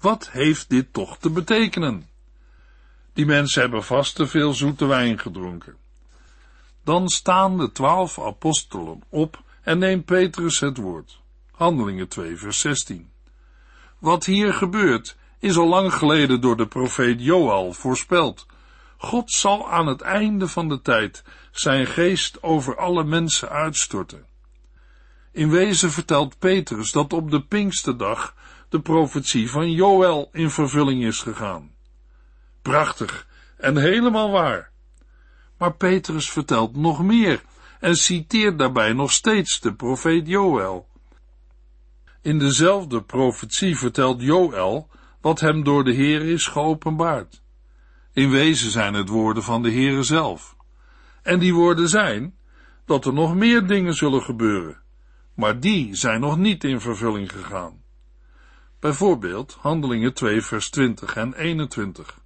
wat 0.00 0.30
heeft 0.30 0.68
dit 0.68 0.92
toch 0.92 1.18
te 1.18 1.30
betekenen? 1.30 2.08
Die 3.12 3.26
mensen 3.26 3.60
hebben 3.60 3.84
vast 3.84 4.14
te 4.14 4.26
veel 4.26 4.54
zoete 4.54 4.86
wijn 4.86 5.18
gedronken. 5.18 5.76
Dan 6.84 7.08
staan 7.08 7.58
de 7.58 7.72
twaalf 7.72 8.20
apostelen 8.20 9.02
op 9.08 9.42
en 9.62 9.78
neemt 9.78 10.04
Petrus 10.04 10.60
het 10.60 10.76
woord. 10.76 11.20
Handelingen 11.50 12.08
2 12.08 12.36
vers 12.36 12.60
16. 12.60 13.14
Wat 14.06 14.24
hier 14.24 14.54
gebeurt, 14.54 15.16
is 15.38 15.56
al 15.56 15.68
lang 15.68 15.94
geleden 15.94 16.40
door 16.40 16.56
de 16.56 16.66
profeet 16.66 17.22
Joel 17.22 17.72
voorspeld. 17.72 18.46
God 18.96 19.30
zal 19.30 19.70
aan 19.70 19.86
het 19.86 20.00
einde 20.00 20.48
van 20.48 20.68
de 20.68 20.80
tijd 20.80 21.24
zijn 21.50 21.86
geest 21.86 22.42
over 22.42 22.76
alle 22.76 23.04
mensen 23.04 23.48
uitstorten. 23.48 24.26
In 25.32 25.50
wezen 25.50 25.90
vertelt 25.90 26.38
Petrus 26.38 26.92
dat 26.92 27.12
op 27.12 27.30
de 27.30 27.42
Pinksterdag 27.42 28.34
de 28.68 28.80
profetie 28.80 29.50
van 29.50 29.70
Joel 29.70 30.28
in 30.32 30.50
vervulling 30.50 31.04
is 31.04 31.20
gegaan. 31.20 31.70
Prachtig 32.62 33.26
en 33.56 33.76
helemaal 33.76 34.30
waar. 34.30 34.70
Maar 35.58 35.74
Petrus 35.74 36.30
vertelt 36.30 36.76
nog 36.76 37.02
meer 37.02 37.42
en 37.80 37.96
citeert 37.96 38.58
daarbij 38.58 38.92
nog 38.92 39.12
steeds 39.12 39.60
de 39.60 39.74
profeet 39.74 40.26
Joel. 40.26 40.88
In 42.26 42.38
dezelfde 42.38 43.02
profetie 43.02 43.76
vertelt 43.76 44.22
Joel 44.22 44.88
wat 45.20 45.40
hem 45.40 45.64
door 45.64 45.84
de 45.84 45.92
Heer 45.92 46.22
is 46.22 46.46
geopenbaard. 46.46 47.42
In 48.12 48.30
wezen 48.30 48.70
zijn 48.70 48.94
het 48.94 49.08
woorden 49.08 49.42
van 49.42 49.62
de 49.62 49.70
Heere 49.70 50.02
zelf. 50.02 50.56
En 51.22 51.38
die 51.38 51.54
woorden 51.54 51.88
zijn 51.88 52.34
dat 52.84 53.04
er 53.04 53.12
nog 53.12 53.34
meer 53.34 53.66
dingen 53.66 53.94
zullen 53.94 54.22
gebeuren, 54.22 54.78
maar 55.34 55.60
die 55.60 55.94
zijn 55.94 56.20
nog 56.20 56.36
niet 56.36 56.64
in 56.64 56.80
vervulling 56.80 57.32
gegaan. 57.32 57.82
Bijvoorbeeld 58.80 59.56
Handelingen 59.60 60.14
2 60.14 60.42
vers 60.42 60.70
20 60.70 61.16
en 61.16 61.34
21. 61.34 62.18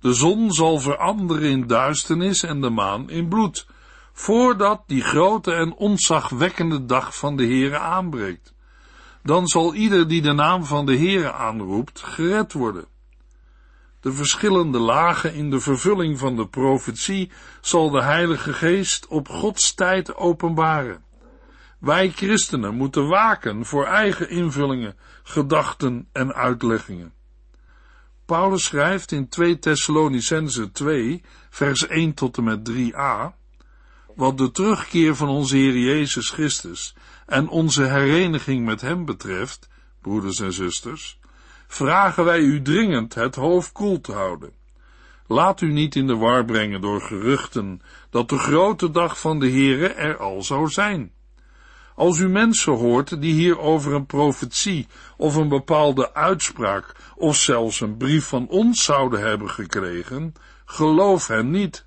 De 0.00 0.14
zon 0.14 0.52
zal 0.52 0.78
veranderen 0.78 1.50
in 1.50 1.66
duisternis 1.66 2.42
en 2.42 2.60
de 2.60 2.70
maan 2.70 3.10
in 3.10 3.28
bloed, 3.28 3.66
voordat 4.12 4.82
die 4.86 5.02
grote 5.02 5.52
en 5.52 5.74
ontzagwekkende 5.74 6.84
dag 6.84 7.16
van 7.16 7.36
de 7.36 7.44
Heere 7.44 7.78
aanbreekt. 7.78 8.56
Dan 9.28 9.46
zal 9.46 9.74
ieder 9.74 10.08
die 10.08 10.22
de 10.22 10.32
naam 10.32 10.64
van 10.64 10.86
de 10.86 10.96
Heere 10.96 11.32
aanroept, 11.32 12.00
gered 12.00 12.52
worden. 12.52 12.86
De 14.00 14.12
verschillende 14.12 14.78
lagen 14.78 15.34
in 15.34 15.50
de 15.50 15.60
vervulling 15.60 16.18
van 16.18 16.36
de 16.36 16.46
profetie 16.46 17.30
zal 17.60 17.90
de 17.90 18.02
Heilige 18.02 18.52
Geest 18.52 19.06
op 19.06 19.28
Gods 19.28 19.74
tijd 19.74 20.16
openbaren. 20.16 21.04
Wij 21.78 22.10
christenen 22.10 22.74
moeten 22.74 23.08
waken 23.08 23.64
voor 23.64 23.84
eigen 23.84 24.30
invullingen, 24.30 24.96
gedachten 25.22 26.08
en 26.12 26.34
uitleggingen. 26.34 27.12
Paulus 28.26 28.64
schrijft 28.64 29.12
in 29.12 29.28
2 29.28 29.58
Thessalonicense 29.58 30.70
2, 30.70 31.22
vers 31.50 31.86
1 31.86 32.14
tot 32.14 32.36
en 32.36 32.44
met 32.44 32.70
3a, 32.70 33.36
wat 34.14 34.38
de 34.38 34.50
terugkeer 34.50 35.16
van 35.16 35.28
onze 35.28 35.56
Heer 35.56 35.78
Jezus 35.78 36.30
Christus 36.30 36.94
en 37.28 37.48
onze 37.48 37.82
hereniging 37.82 38.64
met 38.64 38.80
Hem 38.80 39.04
betreft, 39.04 39.68
broeders 40.00 40.40
en 40.40 40.52
zusters, 40.52 41.18
vragen 41.66 42.24
wij 42.24 42.38
u 42.38 42.62
dringend 42.62 43.14
het 43.14 43.34
hoofd 43.34 43.72
koel 43.72 44.00
te 44.00 44.12
houden. 44.12 44.52
Laat 45.26 45.60
u 45.60 45.72
niet 45.72 45.96
in 45.96 46.06
de 46.06 46.16
war 46.16 46.44
brengen 46.44 46.80
door 46.80 47.00
geruchten 47.00 47.80
dat 48.10 48.28
de 48.28 48.38
grote 48.38 48.90
dag 48.90 49.20
van 49.20 49.38
de 49.38 49.50
Heere 49.50 49.88
er 49.88 50.16
al 50.16 50.42
zou 50.42 50.68
zijn. 50.68 51.12
Als 51.94 52.18
u 52.18 52.28
mensen 52.28 52.72
hoort 52.72 53.20
die 53.20 53.32
hier 53.32 53.58
over 53.58 53.94
een 53.94 54.06
profetie 54.06 54.86
of 55.16 55.34
een 55.34 55.48
bepaalde 55.48 56.14
uitspraak 56.14 56.94
of 57.16 57.36
zelfs 57.36 57.80
een 57.80 57.96
brief 57.96 58.26
van 58.26 58.48
ons 58.48 58.84
zouden 58.84 59.20
hebben 59.20 59.50
gekregen, 59.50 60.34
geloof 60.64 61.26
hen 61.26 61.50
niet. 61.50 61.84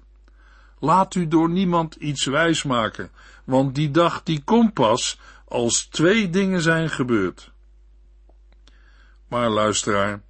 Laat 0.79 1.15
u 1.15 1.27
door 1.27 1.50
niemand 1.50 1.95
iets 1.95 2.25
wijsmaken, 2.25 3.12
want 3.51 3.75
die 3.75 3.91
dag 3.91 4.24
die 4.24 4.41
komt 4.43 4.74
pas 4.74 5.20
als 5.48 5.86
twee 5.86 6.29
dingen 6.29 6.62
zijn 6.62 6.89
gebeurd. 6.89 7.51
Maar 9.27 9.50
luisteraar, 9.50 10.22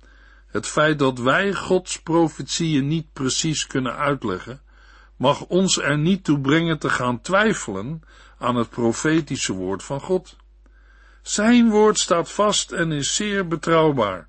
het 0.47 0.67
feit 0.67 0.99
dat 0.99 1.19
wij 1.19 1.53
Gods 1.53 2.01
profetieën 2.01 2.87
niet 2.87 3.13
precies 3.13 3.67
kunnen 3.67 3.95
uitleggen, 3.95 4.61
mag 5.15 5.45
ons 5.45 5.77
er 5.77 5.97
niet 5.97 6.23
toe 6.23 6.39
brengen 6.39 6.79
te 6.79 6.89
gaan 6.89 7.21
twijfelen 7.21 8.01
aan 8.37 8.55
het 8.55 8.69
profetische 8.69 9.53
woord 9.53 9.83
van 9.83 10.01
God. 10.01 10.35
Zijn 11.21 11.69
woord 11.69 11.99
staat 11.99 12.31
vast 12.31 12.71
en 12.71 12.91
is 12.91 13.15
zeer 13.15 13.47
betrouwbaar. 13.47 14.27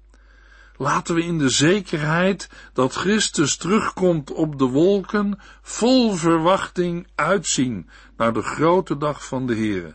Laten 0.76 1.14
we 1.14 1.22
in 1.22 1.38
de 1.38 1.48
zekerheid 1.48 2.48
dat 2.72 2.94
Christus 2.94 3.56
terugkomt 3.56 4.32
op 4.32 4.58
de 4.58 4.64
wolken, 4.64 5.38
vol 5.62 6.12
verwachting 6.14 7.06
uitzien 7.14 7.88
naar 8.16 8.32
de 8.32 8.42
grote 8.42 8.96
dag 8.96 9.24
van 9.26 9.46
de 9.46 9.54
Heere. 9.54 9.94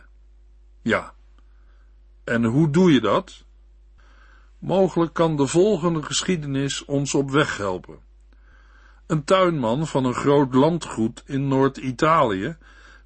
Ja. 0.82 1.14
En 2.24 2.44
hoe 2.44 2.70
doe 2.70 2.92
je 2.92 3.00
dat? 3.00 3.44
Mogelijk 4.58 5.12
kan 5.12 5.36
de 5.36 5.46
volgende 5.46 6.02
geschiedenis 6.02 6.84
ons 6.84 7.14
op 7.14 7.30
weg 7.30 7.56
helpen. 7.56 7.98
Een 9.06 9.24
tuinman 9.24 9.86
van 9.86 10.04
een 10.04 10.14
groot 10.14 10.54
landgoed 10.54 11.22
in 11.26 11.48
Noord-Italië 11.48 12.56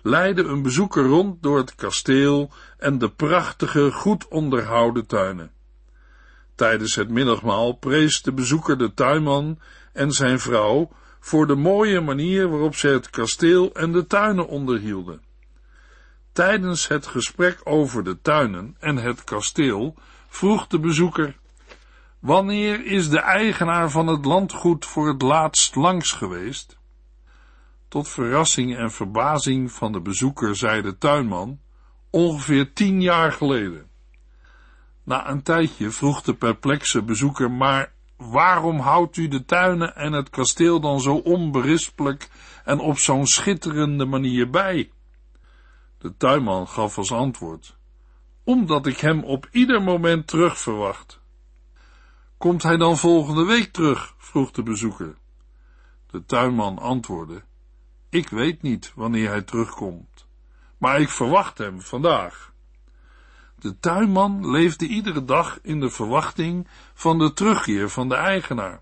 leidde 0.02 0.42
een 0.42 0.62
bezoeker 0.62 1.04
rond 1.04 1.42
door 1.42 1.58
het 1.58 1.74
kasteel 1.74 2.50
en 2.78 2.98
de 2.98 3.10
prachtige, 3.10 3.92
goed 3.92 4.28
onderhouden 4.28 5.06
tuinen. 5.06 5.52
Tijdens 6.62 6.94
het 6.94 7.08
middagmaal 7.08 7.72
prees 7.72 8.22
de 8.22 8.32
bezoeker 8.32 8.78
de 8.78 8.94
tuinman 8.94 9.58
en 9.92 10.12
zijn 10.12 10.40
vrouw 10.40 10.90
voor 11.20 11.46
de 11.46 11.54
mooie 11.54 12.00
manier 12.00 12.48
waarop 12.48 12.76
ze 12.76 12.88
het 12.88 13.10
kasteel 13.10 13.72
en 13.72 13.92
de 13.92 14.06
tuinen 14.06 14.48
onderhielden. 14.48 15.22
Tijdens 16.32 16.88
het 16.88 17.06
gesprek 17.06 17.60
over 17.64 18.04
de 18.04 18.20
tuinen 18.20 18.76
en 18.80 18.96
het 18.96 19.24
kasteel 19.24 19.94
vroeg 20.28 20.66
de 20.66 20.78
bezoeker 20.78 21.38
Wanneer 22.18 22.86
is 22.86 23.08
de 23.08 23.20
eigenaar 23.20 23.90
van 23.90 24.06
het 24.06 24.24
landgoed 24.24 24.86
voor 24.86 25.08
het 25.08 25.22
laatst 25.22 25.76
langs 25.76 26.12
geweest? 26.12 26.78
Tot 27.88 28.08
verrassing 28.08 28.76
en 28.76 28.90
verbazing 28.90 29.72
van 29.72 29.92
de 29.92 30.00
bezoeker 30.00 30.56
zei 30.56 30.82
de 30.82 30.98
tuinman, 30.98 31.60
ongeveer 32.10 32.72
tien 32.72 33.00
jaar 33.00 33.32
geleden. 33.32 33.90
Na 35.04 35.28
een 35.28 35.42
tijdje 35.42 35.90
vroeg 35.90 36.22
de 36.22 36.34
perplexe 36.34 37.02
bezoeker, 37.02 37.50
maar 37.50 37.92
waarom 38.16 38.78
houdt 38.78 39.16
u 39.16 39.28
de 39.28 39.44
tuinen 39.44 39.96
en 39.96 40.12
het 40.12 40.30
kasteel 40.30 40.80
dan 40.80 41.00
zo 41.00 41.14
onberispelijk 41.14 42.28
en 42.64 42.78
op 42.78 42.98
zo'n 42.98 43.26
schitterende 43.26 44.04
manier 44.04 44.50
bij? 44.50 44.90
De 45.98 46.16
tuinman 46.16 46.68
gaf 46.68 46.98
als 46.98 47.12
antwoord, 47.12 47.76
omdat 48.44 48.86
ik 48.86 48.98
hem 48.98 49.24
op 49.24 49.48
ieder 49.50 49.82
moment 49.82 50.26
terug 50.26 50.58
verwacht. 50.58 51.20
Komt 52.36 52.62
hij 52.62 52.76
dan 52.76 52.96
volgende 52.96 53.44
week 53.44 53.72
terug? 53.72 54.14
vroeg 54.18 54.50
de 54.50 54.62
bezoeker. 54.62 55.16
De 56.06 56.24
tuinman 56.24 56.78
antwoordde: 56.78 57.42
Ik 58.08 58.28
weet 58.28 58.62
niet 58.62 58.92
wanneer 58.94 59.28
hij 59.28 59.42
terugkomt, 59.42 60.26
maar 60.78 61.00
ik 61.00 61.08
verwacht 61.08 61.58
hem 61.58 61.80
vandaag. 61.80 62.51
De 63.62 63.78
tuinman 63.78 64.50
leefde 64.50 64.86
iedere 64.86 65.24
dag 65.24 65.58
in 65.62 65.80
de 65.80 65.90
verwachting 65.90 66.68
van 66.94 67.18
de 67.18 67.32
terugkeer 67.32 67.88
van 67.88 68.08
de 68.08 68.14
eigenaar. 68.14 68.80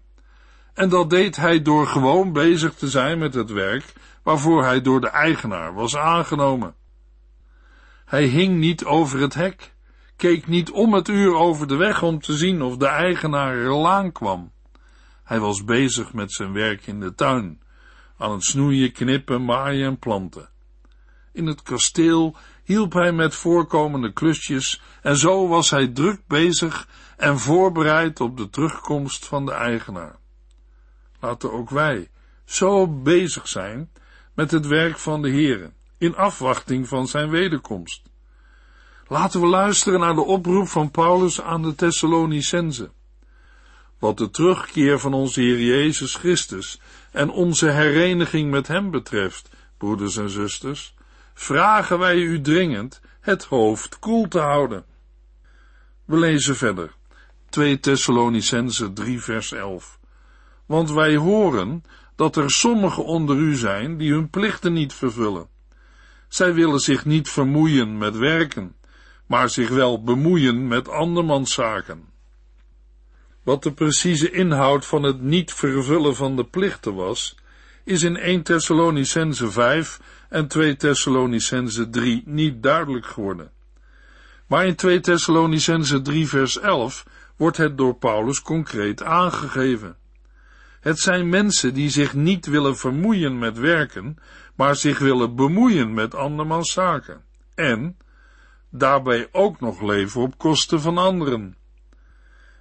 En 0.75 0.89
dat 0.89 1.11
deed 1.11 1.37
hij 1.37 1.63
door 1.63 1.87
gewoon 1.87 2.33
bezig 2.33 2.75
te 2.75 2.89
zijn 2.89 3.19
met 3.19 3.35
het 3.35 3.51
werk 3.51 3.93
waarvoor 4.23 4.65
hij 4.65 4.81
door 4.81 5.01
de 5.01 5.09
eigenaar 5.09 5.75
was 5.75 5.97
aangenomen. 5.97 6.75
Hij 8.05 8.25
hing 8.25 8.59
niet 8.59 8.85
over 8.85 9.21
het 9.21 9.35
hek, 9.35 9.75
keek 10.17 10.47
niet 10.47 10.71
om 10.71 10.95
het 10.95 11.09
uur 11.09 11.35
over 11.35 11.67
de 11.67 11.77
weg 11.77 12.03
om 12.03 12.21
te 12.21 12.37
zien 12.37 12.63
of 12.63 12.77
de 12.77 12.87
eigenaar 12.87 13.57
er 13.57 13.71
al 13.71 13.91
aankwam. 13.91 14.53
Hij 15.25 15.41
was 15.41 15.65
bezig 15.65 16.13
met 16.13 16.33
zijn 16.33 16.53
werk 16.53 16.87
in 16.87 17.01
de 17.01 17.15
tuin, 17.15 17.61
aan 18.19 18.33
het 18.33 18.45
snoeien, 18.45 18.93
knippen, 18.93 19.45
maaien 19.45 19.87
en 19.87 19.99
planten. 19.99 20.49
In 21.33 21.47
het 21.47 21.63
kasteel 21.63 22.37
hielp 22.71 22.93
hij 22.93 23.13
met 23.13 23.35
voorkomende 23.35 24.13
klusjes 24.13 24.83
en 25.03 25.17
zo 25.17 25.49
was 25.49 25.71
hij 25.71 25.89
druk 25.89 26.21
bezig 26.27 26.89
en 27.17 27.39
voorbereid 27.39 28.21
op 28.21 28.37
de 28.37 28.51
terugkomst 28.51 29.27
van 29.27 29.47
de 29.47 29.53
eigenaar. 29.53 30.19
Laten 31.21 31.53
ook 31.53 31.71
wij 31.71 32.11
zo 32.45 32.89
bezig 32.89 33.49
zijn 33.49 33.91
met 34.35 34.51
het 34.51 34.67
werk 34.67 34.99
van 34.99 35.23
de 35.23 35.31
Heere, 35.31 35.73
in 35.99 36.17
afwachting 36.17 36.89
van 36.89 37.09
zijn 37.09 37.31
wederkomst. 37.31 38.03
Laten 39.09 39.41
we 39.41 39.47
luisteren 39.47 40.01
naar 40.01 40.15
de 40.15 40.25
oproep 40.25 40.69
van 40.69 40.91
Paulus 40.91 41.41
aan 41.41 41.63
de 41.63 41.75
Thessalonicenzen. 41.75 42.93
Wat 43.99 44.19
de 44.19 44.31
terugkeer 44.31 44.99
van 44.99 45.15
onze 45.15 45.41
Heer 45.41 45.61
Jezus 45.61 46.15
Christus 46.15 46.81
en 47.13 47.31
onze 47.31 47.71
hereniging 47.71 48.51
met 48.51 48.69
Hem 48.69 48.91
betreft, 48.91 49.51
broeders 49.79 50.17
en 50.17 50.31
zusters, 50.31 50.95
vragen 51.41 51.99
wij 51.99 52.17
u 52.17 52.41
dringend 52.41 53.01
het 53.21 53.45
hoofd 53.45 53.99
koel 53.99 54.29
te 54.29 54.39
houden. 54.39 54.85
We 56.05 56.19
lezen 56.19 56.57
verder. 56.57 56.95
2 57.49 57.81
Thessalonicense 57.81 58.93
3 58.93 59.21
vers 59.21 59.53
11. 59.53 59.99
Want 60.67 60.91
wij 60.91 61.17
horen 61.17 61.85
dat 62.17 62.37
er 62.37 62.51
sommigen 62.51 63.05
onder 63.05 63.37
u 63.37 63.55
zijn 63.55 63.97
die 63.97 64.13
hun 64.13 64.31
plichten 64.31 64.73
niet 64.73 64.93
vervullen. 64.93 65.49
Zij 66.29 66.55
willen 66.55 66.81
zich 66.81 67.05
niet 67.05 67.29
vermoeien 67.29 67.99
met 67.99 68.17
werken, 68.17 68.75
maar 69.27 69.49
zich 69.49 69.69
wel 69.69 70.03
bemoeien 70.03 70.69
met 70.69 70.89
andermans 70.89 71.55
zaken. 71.55 72.09
Wat 73.43 73.63
de 73.63 73.73
precieze 73.73 74.31
inhoud 74.31 74.87
van 74.87 75.03
het 75.03 75.21
niet 75.21 75.53
vervullen 75.53 76.17
van 76.17 76.37
de 76.37 76.45
plichten 76.45 76.95
was, 76.95 77.37
is 77.85 78.03
in 78.03 78.17
1 78.17 78.43
Thessalonicense 78.43 79.51
5 79.51 80.01
en 80.31 80.49
2 80.49 80.77
Thessalonicense 80.77 81.91
3 81.91 82.23
niet 82.27 82.63
duidelijk 82.63 83.07
geworden. 83.07 83.51
Maar 84.47 84.67
in 84.67 84.75
2 84.75 85.01
Thessalonicense 85.01 86.03
3 86.03 86.29
vers 86.29 86.59
11 86.59 87.07
wordt 87.37 87.57
het 87.57 87.79
door 87.79 87.95
Paulus 87.95 88.43
concreet 88.43 89.03
aangegeven. 89.03 89.97
Het 90.81 90.99
zijn 90.99 91.29
mensen 91.29 91.75
die 91.75 91.89
zich 91.89 92.15
niet 92.15 92.47
willen 92.47 92.77
vermoeien 92.77 93.39
met 93.39 93.59
werken, 93.59 94.17
maar 94.55 94.77
zich 94.77 94.99
willen 94.99 95.35
bemoeien 95.35 95.95
met 95.95 96.15
andermans 96.15 96.73
zaken. 96.73 97.25
En 97.55 97.97
daarbij 98.71 99.29
ook 99.33 99.61
nog 99.61 99.81
leven 99.81 100.21
op 100.21 100.39
kosten 100.39 100.81
van 100.81 100.99
anderen. 100.99 101.57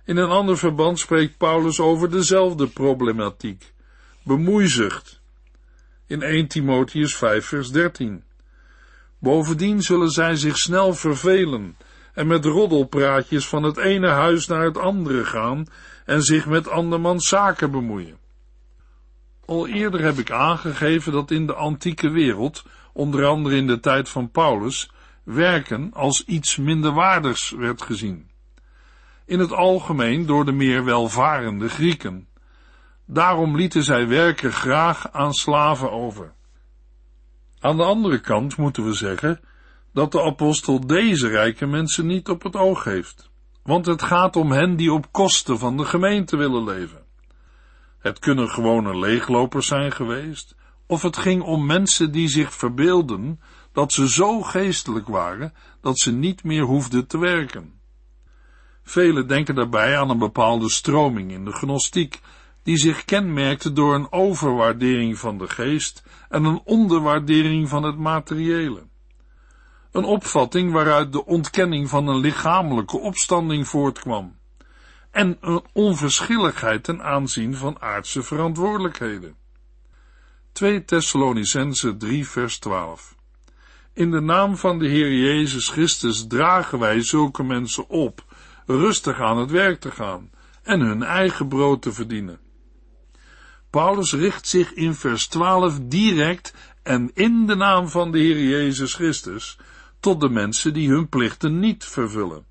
In 0.05 0.17
een 0.17 0.29
ander 0.29 0.57
verband 0.57 0.99
spreekt 0.99 1.37
Paulus 1.37 1.79
over 1.79 2.11
dezelfde 2.11 2.67
problematiek, 2.67 3.73
bemoeizucht. 4.23 5.18
In 6.09 6.21
1 6.21 6.47
Timotheus 6.47 7.15
5 7.15 7.45
vers 7.45 7.71
13. 7.71 8.23
Bovendien 9.19 9.81
zullen 9.81 10.09
zij 10.09 10.35
zich 10.35 10.57
snel 10.57 10.93
vervelen 10.93 11.77
en 12.13 12.27
met 12.27 12.45
roddelpraatjes 12.45 13.47
van 13.47 13.63
het 13.63 13.77
ene 13.77 14.07
huis 14.07 14.47
naar 14.47 14.63
het 14.63 14.77
andere 14.77 15.25
gaan 15.25 15.65
en 16.05 16.21
zich 16.21 16.45
met 16.45 16.69
andermans 16.69 17.27
zaken 17.27 17.71
bemoeien. 17.71 18.17
Al 19.45 19.67
eerder 19.67 20.01
heb 20.01 20.17
ik 20.17 20.31
aangegeven 20.31 21.11
dat 21.11 21.31
in 21.31 21.47
de 21.47 21.53
antieke 21.53 22.09
wereld, 22.09 22.65
onder 22.93 23.25
andere 23.25 23.55
in 23.55 23.67
de 23.67 23.79
tijd 23.79 24.09
van 24.09 24.31
Paulus, 24.31 24.91
werken 25.23 25.93
als 25.93 26.25
iets 26.25 26.57
minderwaardigs 26.57 27.51
werd 27.51 27.81
gezien. 27.81 28.29
In 29.25 29.39
het 29.39 29.51
algemeen 29.51 30.25
door 30.25 30.45
de 30.45 30.51
meer 30.51 30.83
welvarende 30.83 31.69
Grieken. 31.69 32.28
Daarom 33.11 33.55
lieten 33.55 33.83
zij 33.83 34.07
werken 34.07 34.51
graag 34.51 35.11
aan 35.11 35.33
slaven 35.33 35.91
over. 35.91 36.33
Aan 37.59 37.77
de 37.77 37.83
andere 37.83 38.19
kant 38.19 38.57
moeten 38.57 38.85
we 38.85 38.93
zeggen 38.93 39.39
dat 39.93 40.11
de 40.11 40.21
apostel 40.21 40.87
deze 40.87 41.27
rijke 41.27 41.65
mensen 41.65 42.05
niet 42.05 42.29
op 42.29 42.43
het 42.43 42.55
oog 42.55 42.83
heeft, 42.83 43.29
want 43.63 43.85
het 43.85 44.01
gaat 44.01 44.35
om 44.35 44.51
hen 44.51 44.75
die 44.75 44.93
op 44.93 45.11
kosten 45.11 45.59
van 45.59 45.77
de 45.77 45.85
gemeente 45.85 46.37
willen 46.37 46.63
leven. 46.63 47.03
Het 47.99 48.19
kunnen 48.19 48.49
gewone 48.49 48.99
leeglopers 48.99 49.67
zijn 49.67 49.91
geweest, 49.91 50.55
of 50.85 51.01
het 51.01 51.17
ging 51.17 51.43
om 51.43 51.65
mensen 51.65 52.11
die 52.11 52.27
zich 52.27 52.53
verbeelden 52.53 53.41
dat 53.71 53.93
ze 53.93 54.09
zo 54.09 54.41
geestelijk 54.41 55.07
waren 55.07 55.53
dat 55.81 55.99
ze 55.99 56.11
niet 56.11 56.43
meer 56.43 56.63
hoefden 56.63 57.07
te 57.07 57.17
werken. 57.17 57.73
Velen 58.83 59.27
denken 59.27 59.55
daarbij 59.55 59.97
aan 59.97 60.09
een 60.09 60.19
bepaalde 60.19 60.69
stroming 60.69 61.31
in 61.31 61.45
de 61.45 61.51
gnostiek, 61.51 62.19
die 62.63 62.77
zich 62.77 63.05
kenmerkte 63.05 63.73
door 63.73 63.95
een 63.95 64.11
overwaardering 64.11 65.17
van 65.17 65.37
de 65.37 65.47
geest 65.47 66.03
en 66.29 66.43
een 66.43 66.61
onderwaardering 66.63 67.69
van 67.69 67.83
het 67.83 67.97
materiële. 67.97 68.87
Een 69.91 70.03
opvatting 70.03 70.71
waaruit 70.71 71.11
de 71.11 71.25
ontkenning 71.25 71.89
van 71.89 72.07
een 72.07 72.19
lichamelijke 72.19 72.97
opstanding 72.97 73.67
voortkwam 73.67 74.37
en 75.11 75.37
een 75.41 75.63
onverschilligheid 75.73 76.83
ten 76.83 77.03
aanzien 77.03 77.55
van 77.55 77.81
aardse 77.81 78.23
verantwoordelijkheden. 78.23 79.35
2 80.51 80.85
Thessalonicense 80.85 81.97
3 81.97 82.27
vers 82.27 82.59
12 82.59 83.15
In 83.93 84.11
de 84.11 84.19
naam 84.19 84.57
van 84.57 84.79
de 84.79 84.87
Heer 84.87 85.13
Jezus 85.13 85.69
Christus 85.69 86.27
dragen 86.27 86.79
wij 86.79 87.01
zulke 87.01 87.43
mensen 87.43 87.89
op 87.89 88.23
rustig 88.65 89.19
aan 89.19 89.37
het 89.37 89.51
werk 89.51 89.79
te 89.79 89.91
gaan 89.91 90.29
en 90.63 90.79
hun 90.79 91.03
eigen 91.03 91.47
brood 91.47 91.81
te 91.81 91.93
verdienen. 91.93 92.39
Paulus 93.69 94.13
richt 94.13 94.47
zich 94.47 94.73
in 94.73 94.93
vers 94.93 95.27
12 95.27 95.79
direct 95.79 96.53
en 96.83 97.11
in 97.13 97.45
de 97.45 97.55
naam 97.55 97.89
van 97.89 98.11
de 98.11 98.19
Heer 98.19 98.43
Jezus 98.43 98.93
Christus 98.93 99.57
tot 99.99 100.21
de 100.21 100.29
mensen 100.29 100.73
die 100.73 100.89
hun 100.89 101.09
plichten 101.09 101.59
niet 101.59 101.85
vervullen. 101.85 102.45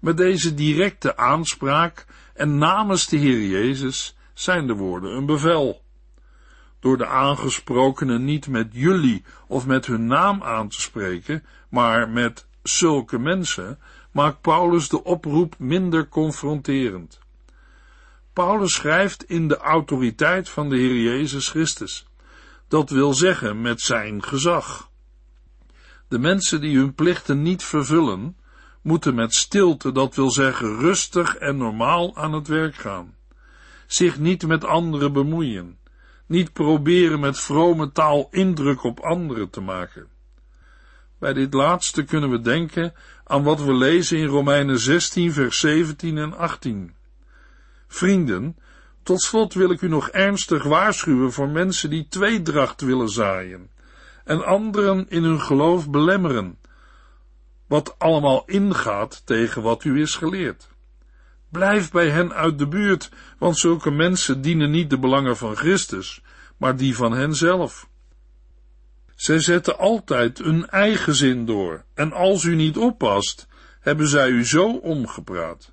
Met 0.00 0.16
deze 0.16 0.54
directe 0.54 1.16
aanspraak 1.16 2.06
en 2.34 2.58
namens 2.58 3.06
de 3.06 3.16
Heer 3.16 3.46
Jezus 3.46 4.16
zijn 4.34 4.66
de 4.66 4.74
woorden 4.74 5.16
een 5.16 5.26
bevel. 5.26 5.82
Door 6.80 6.98
de 6.98 7.06
aangesprokenen 7.06 8.24
niet 8.24 8.48
met 8.48 8.68
jullie 8.70 9.24
of 9.46 9.66
met 9.66 9.86
hun 9.86 10.06
naam 10.06 10.42
aan 10.42 10.68
te 10.68 10.80
spreken, 10.80 11.44
maar 11.68 12.08
met 12.08 12.46
zulke 12.62 13.18
mensen, 13.18 13.78
maakt 14.10 14.40
Paulus 14.40 14.88
de 14.88 15.04
oproep 15.04 15.54
minder 15.58 16.08
confronterend. 16.08 17.18
Paulus 18.36 18.74
schrijft 18.74 19.24
in 19.24 19.48
de 19.48 19.56
autoriteit 19.56 20.48
van 20.48 20.68
de 20.68 20.76
Heer 20.76 20.96
Jezus 20.96 21.48
Christus. 21.48 22.06
Dat 22.68 22.90
wil 22.90 23.14
zeggen 23.14 23.60
met 23.60 23.80
zijn 23.80 24.22
gezag. 24.22 24.90
De 26.08 26.18
mensen 26.18 26.60
die 26.60 26.76
hun 26.76 26.94
plichten 26.94 27.42
niet 27.42 27.62
vervullen, 27.62 28.36
moeten 28.82 29.14
met 29.14 29.34
stilte, 29.34 29.92
dat 29.92 30.14
wil 30.14 30.30
zeggen 30.30 30.78
rustig 30.78 31.36
en 31.36 31.56
normaal 31.56 32.16
aan 32.16 32.32
het 32.32 32.48
werk 32.48 32.74
gaan. 32.74 33.14
Zich 33.86 34.18
niet 34.18 34.46
met 34.46 34.64
anderen 34.64 35.12
bemoeien. 35.12 35.78
Niet 36.26 36.52
proberen 36.52 37.20
met 37.20 37.40
vrome 37.40 37.92
taal 37.92 38.28
indruk 38.30 38.82
op 38.82 39.00
anderen 39.00 39.50
te 39.50 39.60
maken. 39.60 40.06
Bij 41.18 41.32
dit 41.32 41.54
laatste 41.54 42.04
kunnen 42.04 42.30
we 42.30 42.40
denken 42.40 42.94
aan 43.24 43.42
wat 43.42 43.62
we 43.62 43.74
lezen 43.74 44.18
in 44.18 44.26
Romeinen 44.26 44.78
16, 44.78 45.32
vers 45.32 45.58
17 45.58 46.18
en 46.18 46.36
18. 46.36 46.95
Vrienden, 47.86 48.56
tot 49.02 49.22
slot 49.22 49.54
wil 49.54 49.70
ik 49.70 49.80
u 49.80 49.88
nog 49.88 50.08
ernstig 50.08 50.64
waarschuwen 50.64 51.32
voor 51.32 51.48
mensen 51.48 51.90
die 51.90 52.06
tweedracht 52.08 52.80
willen 52.80 53.08
zaaien 53.08 53.70
en 54.26 54.44
anderen 54.44 55.08
in 55.08 55.22
hun 55.22 55.40
geloof 55.40 55.90
belemmeren, 55.90 56.58
wat 57.66 57.98
allemaal 57.98 58.42
ingaat 58.46 59.26
tegen 59.26 59.62
wat 59.62 59.84
u 59.84 60.00
is 60.00 60.14
geleerd. 60.14 60.68
Blijf 61.48 61.90
bij 61.90 62.10
hen 62.10 62.32
uit 62.32 62.58
de 62.58 62.68
buurt, 62.68 63.10
want 63.38 63.58
zulke 63.58 63.90
mensen 63.90 64.40
dienen 64.40 64.70
niet 64.70 64.90
de 64.90 64.98
belangen 64.98 65.36
van 65.36 65.56
Christus, 65.56 66.22
maar 66.56 66.76
die 66.76 66.96
van 66.96 67.12
henzelf. 67.12 67.88
Zij 69.14 69.40
zetten 69.40 69.78
altijd 69.78 70.38
hun 70.38 70.68
eigen 70.68 71.14
zin 71.14 71.46
door, 71.46 71.84
en 71.94 72.12
als 72.12 72.44
u 72.44 72.54
niet 72.54 72.76
oppast, 72.76 73.48
hebben 73.80 74.08
zij 74.08 74.28
u 74.28 74.44
zo 74.44 74.72
omgepraat. 74.72 75.72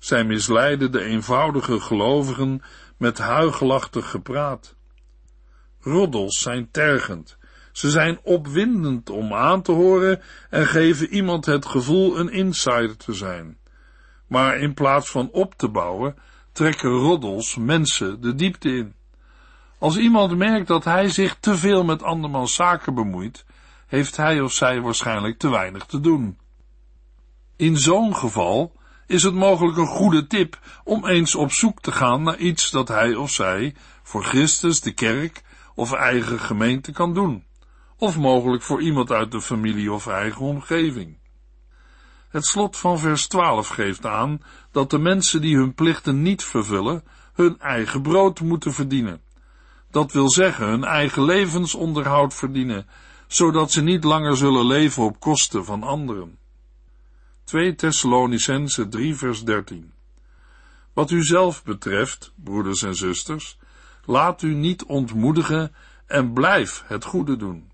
Zij 0.00 0.24
misleiden 0.24 0.92
de 0.92 1.04
eenvoudige 1.04 1.80
gelovigen 1.80 2.62
met 2.96 3.18
huigelachtig 3.18 4.10
gepraat. 4.10 4.76
Roddels 5.80 6.40
zijn 6.40 6.70
tergend, 6.70 7.38
ze 7.72 7.90
zijn 7.90 8.20
opwindend 8.22 9.10
om 9.10 9.34
aan 9.34 9.62
te 9.62 9.72
horen 9.72 10.20
en 10.50 10.66
geven 10.66 11.08
iemand 11.08 11.46
het 11.46 11.66
gevoel 11.66 12.18
een 12.18 12.30
insider 12.30 12.96
te 12.96 13.12
zijn. 13.12 13.58
Maar 14.26 14.58
in 14.58 14.74
plaats 14.74 15.10
van 15.10 15.30
op 15.30 15.54
te 15.54 15.68
bouwen, 15.68 16.16
trekken 16.52 16.90
roddels 16.90 17.56
mensen 17.56 18.20
de 18.20 18.34
diepte 18.34 18.68
in. 18.68 18.94
Als 19.78 19.96
iemand 19.96 20.36
merkt 20.36 20.66
dat 20.66 20.84
hij 20.84 21.08
zich 21.08 21.36
te 21.40 21.56
veel 21.56 21.84
met 21.84 22.02
andermans 22.02 22.54
zaken 22.54 22.94
bemoeit, 22.94 23.44
heeft 23.86 24.16
hij 24.16 24.40
of 24.40 24.52
zij 24.52 24.80
waarschijnlijk 24.80 25.38
te 25.38 25.50
weinig 25.50 25.84
te 25.84 26.00
doen. 26.00 26.38
In 27.56 27.76
zo'n 27.76 28.16
geval 28.16 28.72
is 29.10 29.22
het 29.22 29.34
mogelijk 29.34 29.76
een 29.76 29.86
goede 29.86 30.26
tip 30.26 30.58
om 30.84 31.06
eens 31.06 31.34
op 31.34 31.52
zoek 31.52 31.80
te 31.80 31.92
gaan 31.92 32.22
naar 32.22 32.36
iets 32.36 32.70
dat 32.70 32.88
hij 32.88 33.14
of 33.14 33.30
zij 33.30 33.74
voor 34.02 34.24
Christus, 34.24 34.80
de 34.80 34.92
kerk 34.92 35.42
of 35.74 35.92
eigen 35.92 36.40
gemeente 36.40 36.92
kan 36.92 37.14
doen, 37.14 37.44
of 37.96 38.16
mogelijk 38.16 38.62
voor 38.62 38.82
iemand 38.82 39.10
uit 39.10 39.30
de 39.30 39.40
familie 39.40 39.92
of 39.92 40.06
eigen 40.06 40.40
omgeving. 40.40 41.18
Het 42.28 42.44
slot 42.44 42.76
van 42.76 42.98
vers 42.98 43.26
12 43.26 43.68
geeft 43.68 44.06
aan 44.06 44.42
dat 44.72 44.90
de 44.90 44.98
mensen 44.98 45.40
die 45.40 45.56
hun 45.56 45.74
plichten 45.74 46.22
niet 46.22 46.44
vervullen, 46.44 47.04
hun 47.32 47.58
eigen 47.58 48.02
brood 48.02 48.40
moeten 48.40 48.72
verdienen. 48.72 49.20
Dat 49.90 50.12
wil 50.12 50.30
zeggen 50.30 50.66
hun 50.66 50.84
eigen 50.84 51.24
levensonderhoud 51.24 52.34
verdienen, 52.34 52.86
zodat 53.26 53.70
ze 53.70 53.82
niet 53.82 54.04
langer 54.04 54.36
zullen 54.36 54.66
leven 54.66 55.02
op 55.02 55.20
kosten 55.20 55.64
van 55.64 55.82
anderen. 55.82 56.39
2 57.50 57.74
Thessalonicense 57.74 58.88
3 58.88 59.14
vers 59.14 59.44
13 59.44 59.92
Wat 60.92 61.10
u 61.10 61.22
zelf 61.22 61.64
betreft, 61.64 62.32
broeders 62.34 62.82
en 62.82 62.94
zusters, 62.94 63.58
laat 64.04 64.42
u 64.42 64.54
niet 64.54 64.84
ontmoedigen 64.84 65.74
en 66.06 66.32
blijf 66.32 66.82
het 66.86 67.04
goede 67.04 67.36
doen. 67.36 67.70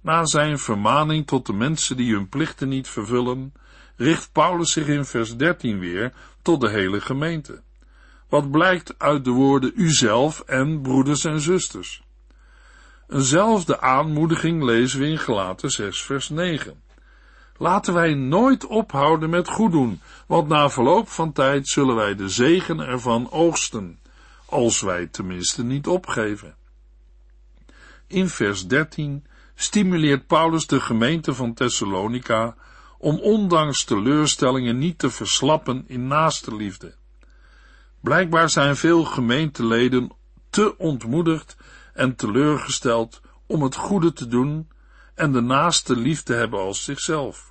Na 0.00 0.24
zijn 0.24 0.58
vermaning 0.58 1.26
tot 1.26 1.46
de 1.46 1.52
mensen 1.52 1.96
die 1.96 2.12
hun 2.12 2.28
plichten 2.28 2.68
niet 2.68 2.88
vervullen, 2.88 3.52
richt 3.96 4.32
Paulus 4.32 4.72
zich 4.72 4.86
in 4.86 5.04
vers 5.04 5.36
13 5.36 5.78
weer 5.78 6.12
tot 6.42 6.60
de 6.60 6.70
hele 6.70 7.00
gemeente. 7.00 7.62
Wat 8.28 8.50
blijkt 8.50 8.98
uit 8.98 9.24
de 9.24 9.30
woorden 9.30 9.72
uzelf 9.74 10.40
en 10.40 10.80
broeders 10.80 11.24
en 11.24 11.40
zusters. 11.40 12.02
Eenzelfde 13.08 13.80
aanmoediging 13.80 14.62
lezen 14.62 15.00
we 15.00 15.06
in 15.06 15.18
Gelaten 15.18 15.70
6 15.70 16.02
vers 16.02 16.28
9. 16.28 16.88
Laten 17.60 17.94
wij 17.94 18.14
nooit 18.14 18.66
ophouden 18.66 19.30
met 19.30 19.48
goed 19.48 19.72
doen, 19.72 20.00
want 20.26 20.48
na 20.48 20.70
verloop 20.70 21.08
van 21.08 21.32
tijd 21.32 21.68
zullen 21.68 21.94
wij 21.94 22.14
de 22.14 22.28
zegen 22.28 22.80
ervan 22.80 23.30
oogsten, 23.30 23.98
als 24.46 24.80
wij 24.80 25.06
tenminste 25.06 25.64
niet 25.64 25.86
opgeven. 25.86 26.54
In 28.06 28.28
vers 28.28 28.66
13 28.66 29.26
stimuleert 29.54 30.26
Paulus 30.26 30.66
de 30.66 30.80
gemeente 30.80 31.34
van 31.34 31.54
Thessalonica 31.54 32.54
om 32.98 33.18
ondanks 33.18 33.84
teleurstellingen 33.84 34.78
niet 34.78 34.98
te 34.98 35.10
verslappen 35.10 35.84
in 35.86 36.06
naaste 36.06 36.56
liefde. 36.56 36.94
Blijkbaar 38.00 38.50
zijn 38.50 38.76
veel 38.76 39.04
gemeenteleden 39.04 40.12
te 40.50 40.78
ontmoedigd 40.78 41.56
en 41.94 42.16
teleurgesteld 42.16 43.20
om 43.46 43.62
het 43.62 43.74
goede 43.74 44.12
te 44.12 44.26
doen 44.26 44.68
en 45.14 45.32
de 45.32 45.40
naaste 45.40 45.96
lief 45.96 46.22
te 46.22 46.32
hebben 46.32 46.60
als 46.60 46.84
zichzelf. 46.84 47.49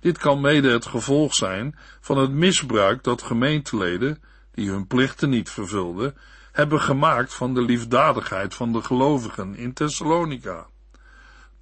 Dit 0.00 0.18
kan 0.18 0.40
mede 0.40 0.70
het 0.70 0.86
gevolg 0.86 1.34
zijn 1.34 1.78
van 2.00 2.18
het 2.18 2.30
misbruik 2.30 3.02
dat 3.04 3.22
gemeenteleden, 3.22 4.22
die 4.52 4.70
hun 4.70 4.86
plichten 4.86 5.30
niet 5.30 5.50
vervulden, 5.50 6.16
hebben 6.52 6.80
gemaakt 6.80 7.34
van 7.34 7.54
de 7.54 7.62
liefdadigheid 7.62 8.54
van 8.54 8.72
de 8.72 8.82
gelovigen 8.82 9.54
in 9.56 9.72
Thessalonica. 9.72 10.66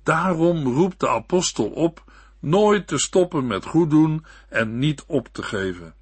Daarom 0.02 0.66
roept 0.66 1.00
de 1.00 1.08
apostel 1.08 1.66
op 1.66 2.04
nooit 2.40 2.86
te 2.86 2.98
stoppen 2.98 3.46
met 3.46 3.64
goed 3.64 3.90
doen 3.90 4.24
en 4.48 4.78
niet 4.78 5.04
op 5.06 5.28
te 5.32 5.42
geven. 5.42 5.94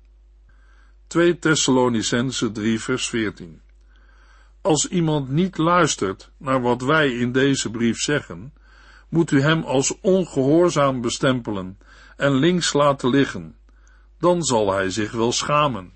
2 1.07 1.39
Thessalonicense 1.39 2.53
3 2.53 2.81
vers 2.81 3.09
14 3.09 3.61
Als 4.61 4.89
iemand 4.89 5.29
niet 5.29 5.59
luistert 5.59 6.31
naar 6.37 6.61
wat 6.61 6.83
wij 6.83 7.11
in 7.11 7.33
deze 7.33 7.71
brief 7.71 7.99
zeggen, 7.99 8.53
moet 9.09 9.31
u 9.31 9.41
hem 9.41 9.63
als 9.63 10.01
ongehoorzaam 10.01 11.01
bestempelen 11.01 11.79
en 12.17 12.33
links 12.33 12.73
laten 12.73 13.11
liggen. 13.11 13.57
Dan 14.19 14.43
zal 14.43 14.73
hij 14.73 14.91
zich 14.91 15.13
wel 15.13 15.33
schamen. 15.33 15.93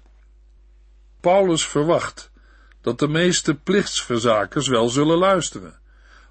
Paulus 1.20 1.66
verwacht 1.66 2.30
dat 2.80 2.98
de 2.98 3.08
meeste 3.08 3.54
plichtsverzakers 3.54 4.68
wel 4.68 4.88
zullen 4.88 5.18
luisteren. 5.18 5.78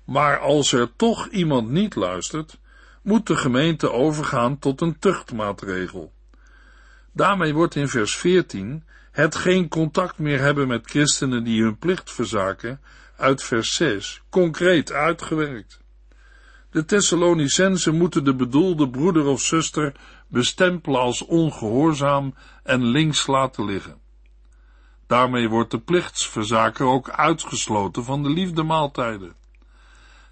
Maar 0.05 0.39
als 0.39 0.71
er 0.71 0.95
toch 0.95 1.27
iemand 1.27 1.69
niet 1.69 1.95
luistert, 1.95 2.57
moet 3.01 3.27
de 3.27 3.35
gemeente 3.35 3.91
overgaan 3.91 4.59
tot 4.59 4.81
een 4.81 4.99
tuchtmaatregel. 4.99 6.13
Daarmee 7.11 7.53
wordt 7.53 7.75
in 7.75 7.87
vers 7.87 8.17
14 8.17 8.83
het 9.11 9.35
geen 9.35 9.67
contact 9.67 10.17
meer 10.17 10.39
hebben 10.39 10.67
met 10.67 10.89
christenen 10.89 11.43
die 11.43 11.63
hun 11.63 11.77
plicht 11.77 12.11
verzaken 12.11 12.81
uit 13.17 13.43
vers 13.43 13.75
6 13.75 14.21
concreet 14.29 14.91
uitgewerkt. 14.91 15.78
De 16.71 16.85
Thessalonicensen 16.85 17.97
moeten 17.97 18.23
de 18.23 18.35
bedoelde 18.35 18.89
broeder 18.89 19.25
of 19.25 19.41
zuster 19.41 19.93
bestempelen 20.27 20.99
als 20.99 21.25
ongehoorzaam 21.25 22.33
en 22.63 22.83
links 22.83 23.27
laten 23.27 23.65
liggen. 23.65 23.97
Daarmee 25.07 25.49
wordt 25.49 25.71
de 25.71 25.79
plichtsverzaker 25.79 26.85
ook 26.85 27.09
uitgesloten 27.09 28.03
van 28.03 28.23
de 28.23 28.29
liefdemaaltijden. 28.29 29.35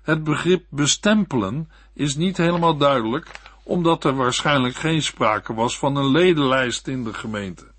Het 0.02 0.24
begrip 0.24 0.66
bestempelen 0.70 1.70
is 1.94 2.16
niet 2.16 2.38
helemaal 2.38 2.78
duidelijk, 2.78 3.32
omdat 3.64 4.04
er 4.04 4.16
waarschijnlijk 4.16 4.76
geen 4.76 5.02
sprake 5.02 5.54
was 5.54 5.78
van 5.78 5.96
een 5.96 6.12
ledenlijst 6.12 6.88
in 6.88 7.04
de 7.04 7.14
gemeente. 7.14 7.76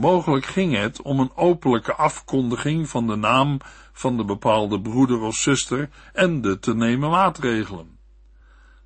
Mogelijk 0.00 0.46
ging 0.46 0.76
het 0.76 1.02
om 1.02 1.20
een 1.20 1.36
openlijke 1.36 1.94
afkondiging 1.94 2.88
van 2.88 3.06
de 3.06 3.16
naam 3.16 3.58
van 3.92 4.16
de 4.16 4.24
bepaalde 4.24 4.80
broeder 4.80 5.20
of 5.20 5.34
zuster 5.34 5.88
en 6.12 6.40
de 6.40 6.58
te 6.58 6.74
nemen 6.74 7.10
maatregelen. 7.10 7.98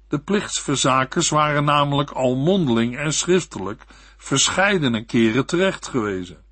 De 0.08 0.18
plichtsverzakers 0.18 1.28
waren 1.28 1.64
namelijk 1.64 2.10
al 2.10 2.36
mondeling 2.36 2.96
en 2.96 3.12
schriftelijk 3.12 3.84
verscheidene 4.16 5.04
keren 5.04 5.46
terecht 5.46 5.88
gewezen. 5.88 6.44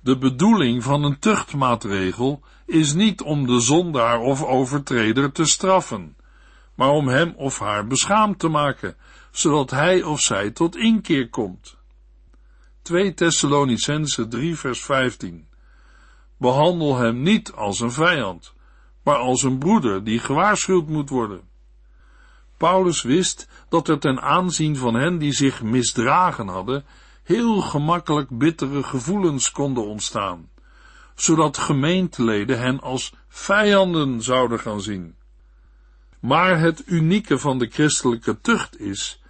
De 0.00 0.18
bedoeling 0.18 0.82
van 0.82 1.04
een 1.04 1.18
tuchtmaatregel 1.18 2.42
is 2.66 2.92
niet 2.92 3.22
om 3.22 3.46
de 3.46 3.60
zondaar 3.60 4.20
of 4.20 4.42
overtreder 4.42 5.32
te 5.32 5.44
straffen, 5.44 6.16
maar 6.74 6.90
om 6.90 7.08
hem 7.08 7.34
of 7.36 7.58
haar 7.58 7.86
beschaamd 7.86 8.38
te 8.38 8.48
maken, 8.48 8.96
zodat 9.30 9.70
hij 9.70 10.02
of 10.02 10.20
zij 10.20 10.50
tot 10.50 10.76
inkeer 10.76 11.28
komt. 11.28 11.82
2 12.84 13.14
Thessalonicense 13.14 14.28
3 14.28 14.56
vers 14.56 14.84
15 14.84 15.46
Behandel 16.36 16.96
hem 16.96 17.22
niet 17.22 17.52
als 17.52 17.80
een 17.80 17.92
vijand, 17.92 18.52
maar 19.02 19.16
als 19.16 19.42
een 19.42 19.58
broeder 19.58 20.04
die 20.04 20.18
gewaarschuwd 20.18 20.88
moet 20.88 21.08
worden. 21.08 21.40
Paulus 22.56 23.02
wist 23.02 23.48
dat 23.68 23.88
er 23.88 23.98
ten 23.98 24.20
aanzien 24.20 24.76
van 24.76 24.94
hen 24.94 25.18
die 25.18 25.32
zich 25.32 25.62
misdragen 25.62 26.48
hadden, 26.48 26.84
heel 27.22 27.60
gemakkelijk 27.60 28.38
bittere 28.38 28.82
gevoelens 28.82 29.50
konden 29.50 29.86
ontstaan, 29.86 30.50
zodat 31.14 31.58
gemeenteleden 31.58 32.58
hen 32.58 32.80
als 32.80 33.14
vijanden 33.28 34.22
zouden 34.22 34.60
gaan 34.60 34.80
zien. 34.80 35.14
Maar 36.20 36.58
het 36.58 36.82
unieke 36.86 37.38
van 37.38 37.58
de 37.58 37.66
christelijke 37.66 38.40
tucht 38.40 38.80
is 38.80 39.23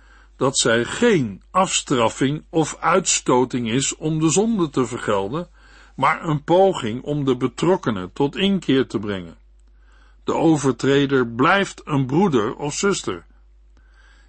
dat 0.44 0.58
zij 0.58 0.84
geen 0.84 1.42
afstraffing 1.50 2.44
of 2.50 2.76
uitstoting 2.80 3.70
is 3.70 3.96
om 3.96 4.20
de 4.20 4.30
zonde 4.30 4.70
te 4.70 4.86
vergelden, 4.86 5.48
maar 5.96 6.24
een 6.24 6.44
poging 6.44 7.02
om 7.02 7.24
de 7.24 7.36
betrokkenen 7.36 8.12
tot 8.12 8.36
inkeer 8.36 8.86
te 8.86 8.98
brengen. 8.98 9.36
De 10.24 10.34
overtreder 10.34 11.26
blijft 11.26 11.82
een 11.84 12.06
broeder 12.06 12.54
of 12.54 12.74
zuster. 12.74 13.26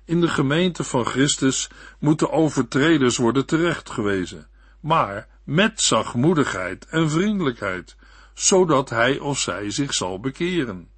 In 0.05 0.21
de 0.21 0.27
gemeente 0.27 0.83
van 0.83 1.05
Christus 1.05 1.69
moeten 1.99 2.31
overtreders 2.31 3.17
worden 3.17 3.45
terechtgewezen, 3.45 4.47
maar 4.79 5.27
met 5.43 5.81
zachtmoedigheid 5.81 6.85
en 6.85 7.09
vriendelijkheid, 7.09 7.95
zodat 8.33 8.89
hij 8.89 9.19
of 9.19 9.39
zij 9.39 9.69
zich 9.69 9.93
zal 9.93 10.19
bekeren. 10.19 10.89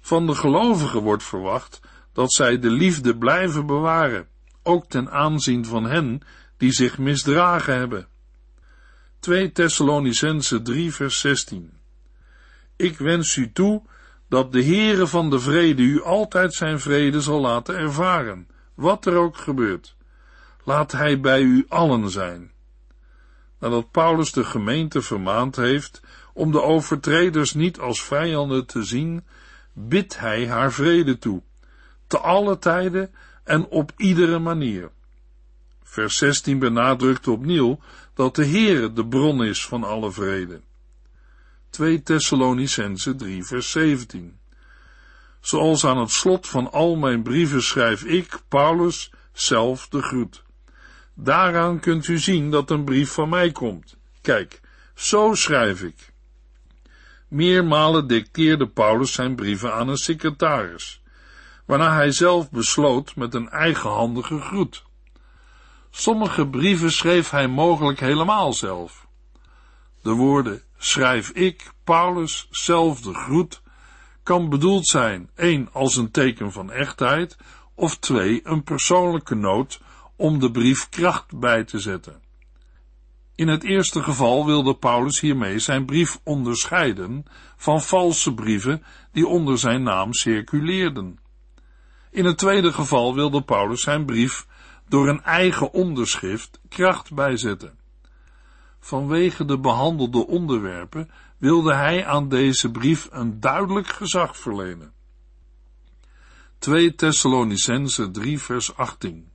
Van 0.00 0.26
de 0.26 0.34
gelovigen 0.34 1.00
wordt 1.00 1.24
verwacht 1.24 1.80
dat 2.14 2.32
zij 2.32 2.58
de 2.58 2.70
liefde 2.70 3.16
blijven 3.16 3.66
bewaren, 3.66 4.28
ook 4.62 4.88
ten 4.88 5.10
aanzien 5.10 5.64
van 5.64 5.84
hen 5.84 6.20
die 6.56 6.72
zich 6.72 6.98
misdragen 6.98 7.76
hebben. 7.76 8.08
2 9.20 9.52
Thessalonicense 9.52 10.62
3 10.62 10.94
vers 10.94 11.20
16 11.20 11.72
Ik 12.76 12.98
wens 12.98 13.36
u 13.36 13.52
toe 13.52 13.82
dat 14.28 14.52
de 14.52 14.64
Heere 14.64 15.06
van 15.06 15.30
de 15.30 15.40
vrede 15.40 15.82
u 15.82 16.02
altijd 16.02 16.54
zijn 16.54 16.80
vrede 16.80 17.20
zal 17.20 17.40
laten 17.40 17.76
ervaren, 17.76 18.48
wat 18.74 19.06
er 19.06 19.16
ook 19.16 19.36
gebeurt. 19.36 19.96
Laat 20.64 20.92
hij 20.92 21.20
bij 21.20 21.40
u 21.40 21.64
allen 21.68 22.10
zijn. 22.10 22.52
Nadat 23.58 23.90
Paulus 23.90 24.32
de 24.32 24.44
gemeente 24.44 25.02
vermaand 25.02 25.56
heeft 25.56 26.00
om 26.32 26.52
de 26.52 26.62
overtreders 26.62 27.54
niet 27.54 27.78
als 27.78 28.02
vijanden 28.02 28.66
te 28.66 28.82
zien, 28.82 29.24
bidt 29.72 30.18
hij 30.18 30.48
haar 30.48 30.72
vrede 30.72 31.18
toe, 31.18 31.42
te 32.06 32.18
alle 32.18 32.58
tijden 32.58 33.14
en 33.44 33.66
op 33.66 33.92
iedere 33.96 34.38
manier. 34.38 34.90
Vers 35.82 36.16
16 36.16 36.58
benadrukt 36.58 37.28
opnieuw 37.28 37.78
dat 38.14 38.34
de 38.34 38.46
Heere 38.46 38.92
de 38.92 39.06
bron 39.06 39.44
is 39.44 39.66
van 39.66 39.84
alle 39.84 40.12
vrede. 40.12 40.60
2 41.70 42.02
Thessalonicense 42.02 43.14
3 43.14 43.44
vers 43.44 43.70
17 43.70 44.38
Zoals 45.40 45.84
aan 45.84 45.98
het 45.98 46.10
slot 46.10 46.48
van 46.48 46.72
al 46.72 46.96
mijn 46.96 47.22
brieven 47.22 47.62
schrijf 47.62 48.04
ik, 48.04 48.38
Paulus, 48.48 49.10
zelf 49.32 49.88
de 49.88 50.02
groet. 50.02 50.42
Daaraan 51.14 51.80
kunt 51.80 52.08
u 52.08 52.18
zien 52.18 52.50
dat 52.50 52.70
een 52.70 52.84
brief 52.84 53.10
van 53.10 53.28
mij 53.28 53.52
komt. 53.52 53.96
Kijk, 54.20 54.60
zo 54.94 55.34
schrijf 55.34 55.82
ik. 55.82 56.12
Meermalen 57.28 58.06
dicteerde 58.06 58.68
Paulus 58.68 59.12
zijn 59.12 59.34
brieven 59.34 59.74
aan 59.74 59.88
een 59.88 59.96
secretaris, 59.96 61.02
waarna 61.66 61.94
hij 61.94 62.12
zelf 62.12 62.50
besloot 62.50 63.16
met 63.16 63.34
een 63.34 63.48
eigenhandige 63.48 64.40
groet. 64.40 64.84
Sommige 65.90 66.48
brieven 66.48 66.92
schreef 66.92 67.30
hij 67.30 67.48
mogelijk 67.48 68.00
helemaal 68.00 68.52
zelf. 68.52 69.06
De 70.02 70.12
woorden 70.12 70.62
schrijf 70.76 71.30
ik, 71.30 71.72
Paulus, 71.84 72.46
zelf 72.50 73.00
de 73.00 73.14
groet, 73.14 73.62
kan 74.22 74.48
bedoeld 74.48 74.86
zijn, 74.86 75.30
één 75.34 75.68
als 75.72 75.96
een 75.96 76.10
teken 76.10 76.52
van 76.52 76.70
echtheid, 76.70 77.36
of 77.74 77.98
twee 77.98 78.40
een 78.44 78.62
persoonlijke 78.62 79.34
noot 79.34 79.80
om 80.16 80.38
de 80.38 80.50
brief 80.50 80.88
kracht 80.88 81.38
bij 81.38 81.64
te 81.64 81.78
zetten. 81.78 82.22
In 83.34 83.48
het 83.48 83.64
eerste 83.64 84.02
geval 84.02 84.46
wilde 84.46 84.74
Paulus 84.76 85.20
hiermee 85.20 85.58
zijn 85.58 85.84
brief 85.84 86.20
onderscheiden 86.24 87.24
van 87.56 87.82
valse 87.82 88.34
brieven 88.34 88.82
die 89.12 89.26
onder 89.26 89.58
zijn 89.58 89.82
naam 89.82 90.12
circuleerden. 90.12 91.18
In 92.14 92.24
het 92.24 92.38
tweede 92.38 92.72
geval 92.72 93.14
wilde 93.14 93.42
Paulus 93.42 93.82
zijn 93.82 94.04
brief 94.04 94.46
door 94.88 95.08
een 95.08 95.22
eigen 95.22 95.72
onderschrift 95.72 96.60
kracht 96.68 97.14
bijzetten. 97.14 97.78
Vanwege 98.80 99.44
de 99.44 99.58
behandelde 99.58 100.26
onderwerpen 100.26 101.10
wilde 101.38 101.74
hij 101.74 102.06
aan 102.06 102.28
deze 102.28 102.70
brief 102.70 103.08
een 103.10 103.40
duidelijk 103.40 103.86
gezag 103.86 104.36
verlenen. 104.36 104.92
2 106.58 106.94
Thessalonicense 106.94 108.10
3 108.10 108.40
vers 108.40 108.76
18 108.76 109.30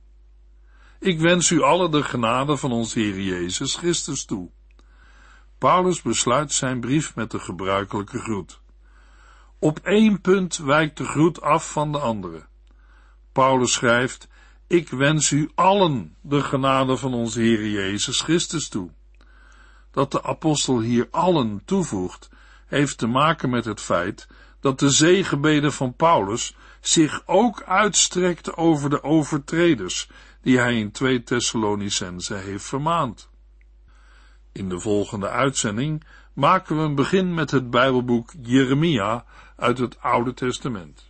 Ik 0.98 1.20
wens 1.20 1.50
u 1.50 1.62
alle 1.62 1.88
de 1.88 2.02
genade 2.02 2.56
van 2.56 2.72
onze 2.72 2.98
Heer 2.98 3.20
Jezus 3.20 3.74
Christus 3.74 4.24
toe. 4.24 4.50
Paulus 5.58 6.02
besluit 6.02 6.52
zijn 6.52 6.80
brief 6.80 7.14
met 7.14 7.30
de 7.30 7.38
gebruikelijke 7.38 8.18
groet. 8.18 8.60
Op 9.58 9.78
één 9.78 10.20
punt 10.20 10.56
wijkt 10.56 10.96
de 10.96 11.04
groet 11.04 11.40
af 11.40 11.72
van 11.72 11.92
de 11.92 11.98
andere. 11.98 12.48
Paulus 13.32 13.72
schrijft, 13.72 14.28
ik 14.66 14.88
wens 14.88 15.30
u 15.30 15.50
allen 15.54 16.16
de 16.20 16.42
genade 16.42 16.96
van 16.96 17.14
onze 17.14 17.40
Heer 17.40 17.68
Jezus 17.68 18.20
Christus 18.20 18.68
toe. 18.68 18.90
Dat 19.90 20.12
de 20.12 20.22
apostel 20.22 20.80
hier 20.80 21.08
allen 21.10 21.62
toevoegt, 21.64 22.28
heeft 22.66 22.98
te 22.98 23.06
maken 23.06 23.50
met 23.50 23.64
het 23.64 23.80
feit 23.80 24.28
dat 24.60 24.78
de 24.78 24.90
zegenbeden 24.90 25.72
van 25.72 25.94
Paulus 25.94 26.56
zich 26.80 27.22
ook 27.26 27.62
uitstrekt 27.62 28.56
over 28.56 28.90
de 28.90 29.02
overtreders 29.02 30.08
die 30.42 30.58
hij 30.58 30.78
in 30.78 30.90
2 30.90 31.22
Thessalonicense 31.22 32.34
heeft 32.34 32.64
vermaand. 32.64 33.28
In 34.52 34.68
de 34.68 34.80
volgende 34.80 35.28
uitzending 35.28 36.04
maken 36.32 36.76
we 36.76 36.82
een 36.82 36.94
begin 36.94 37.34
met 37.34 37.50
het 37.50 37.70
Bijbelboek 37.70 38.32
Jeremia 38.42 39.24
uit 39.56 39.78
het 39.78 40.00
Oude 40.00 40.34
Testament. 40.34 41.09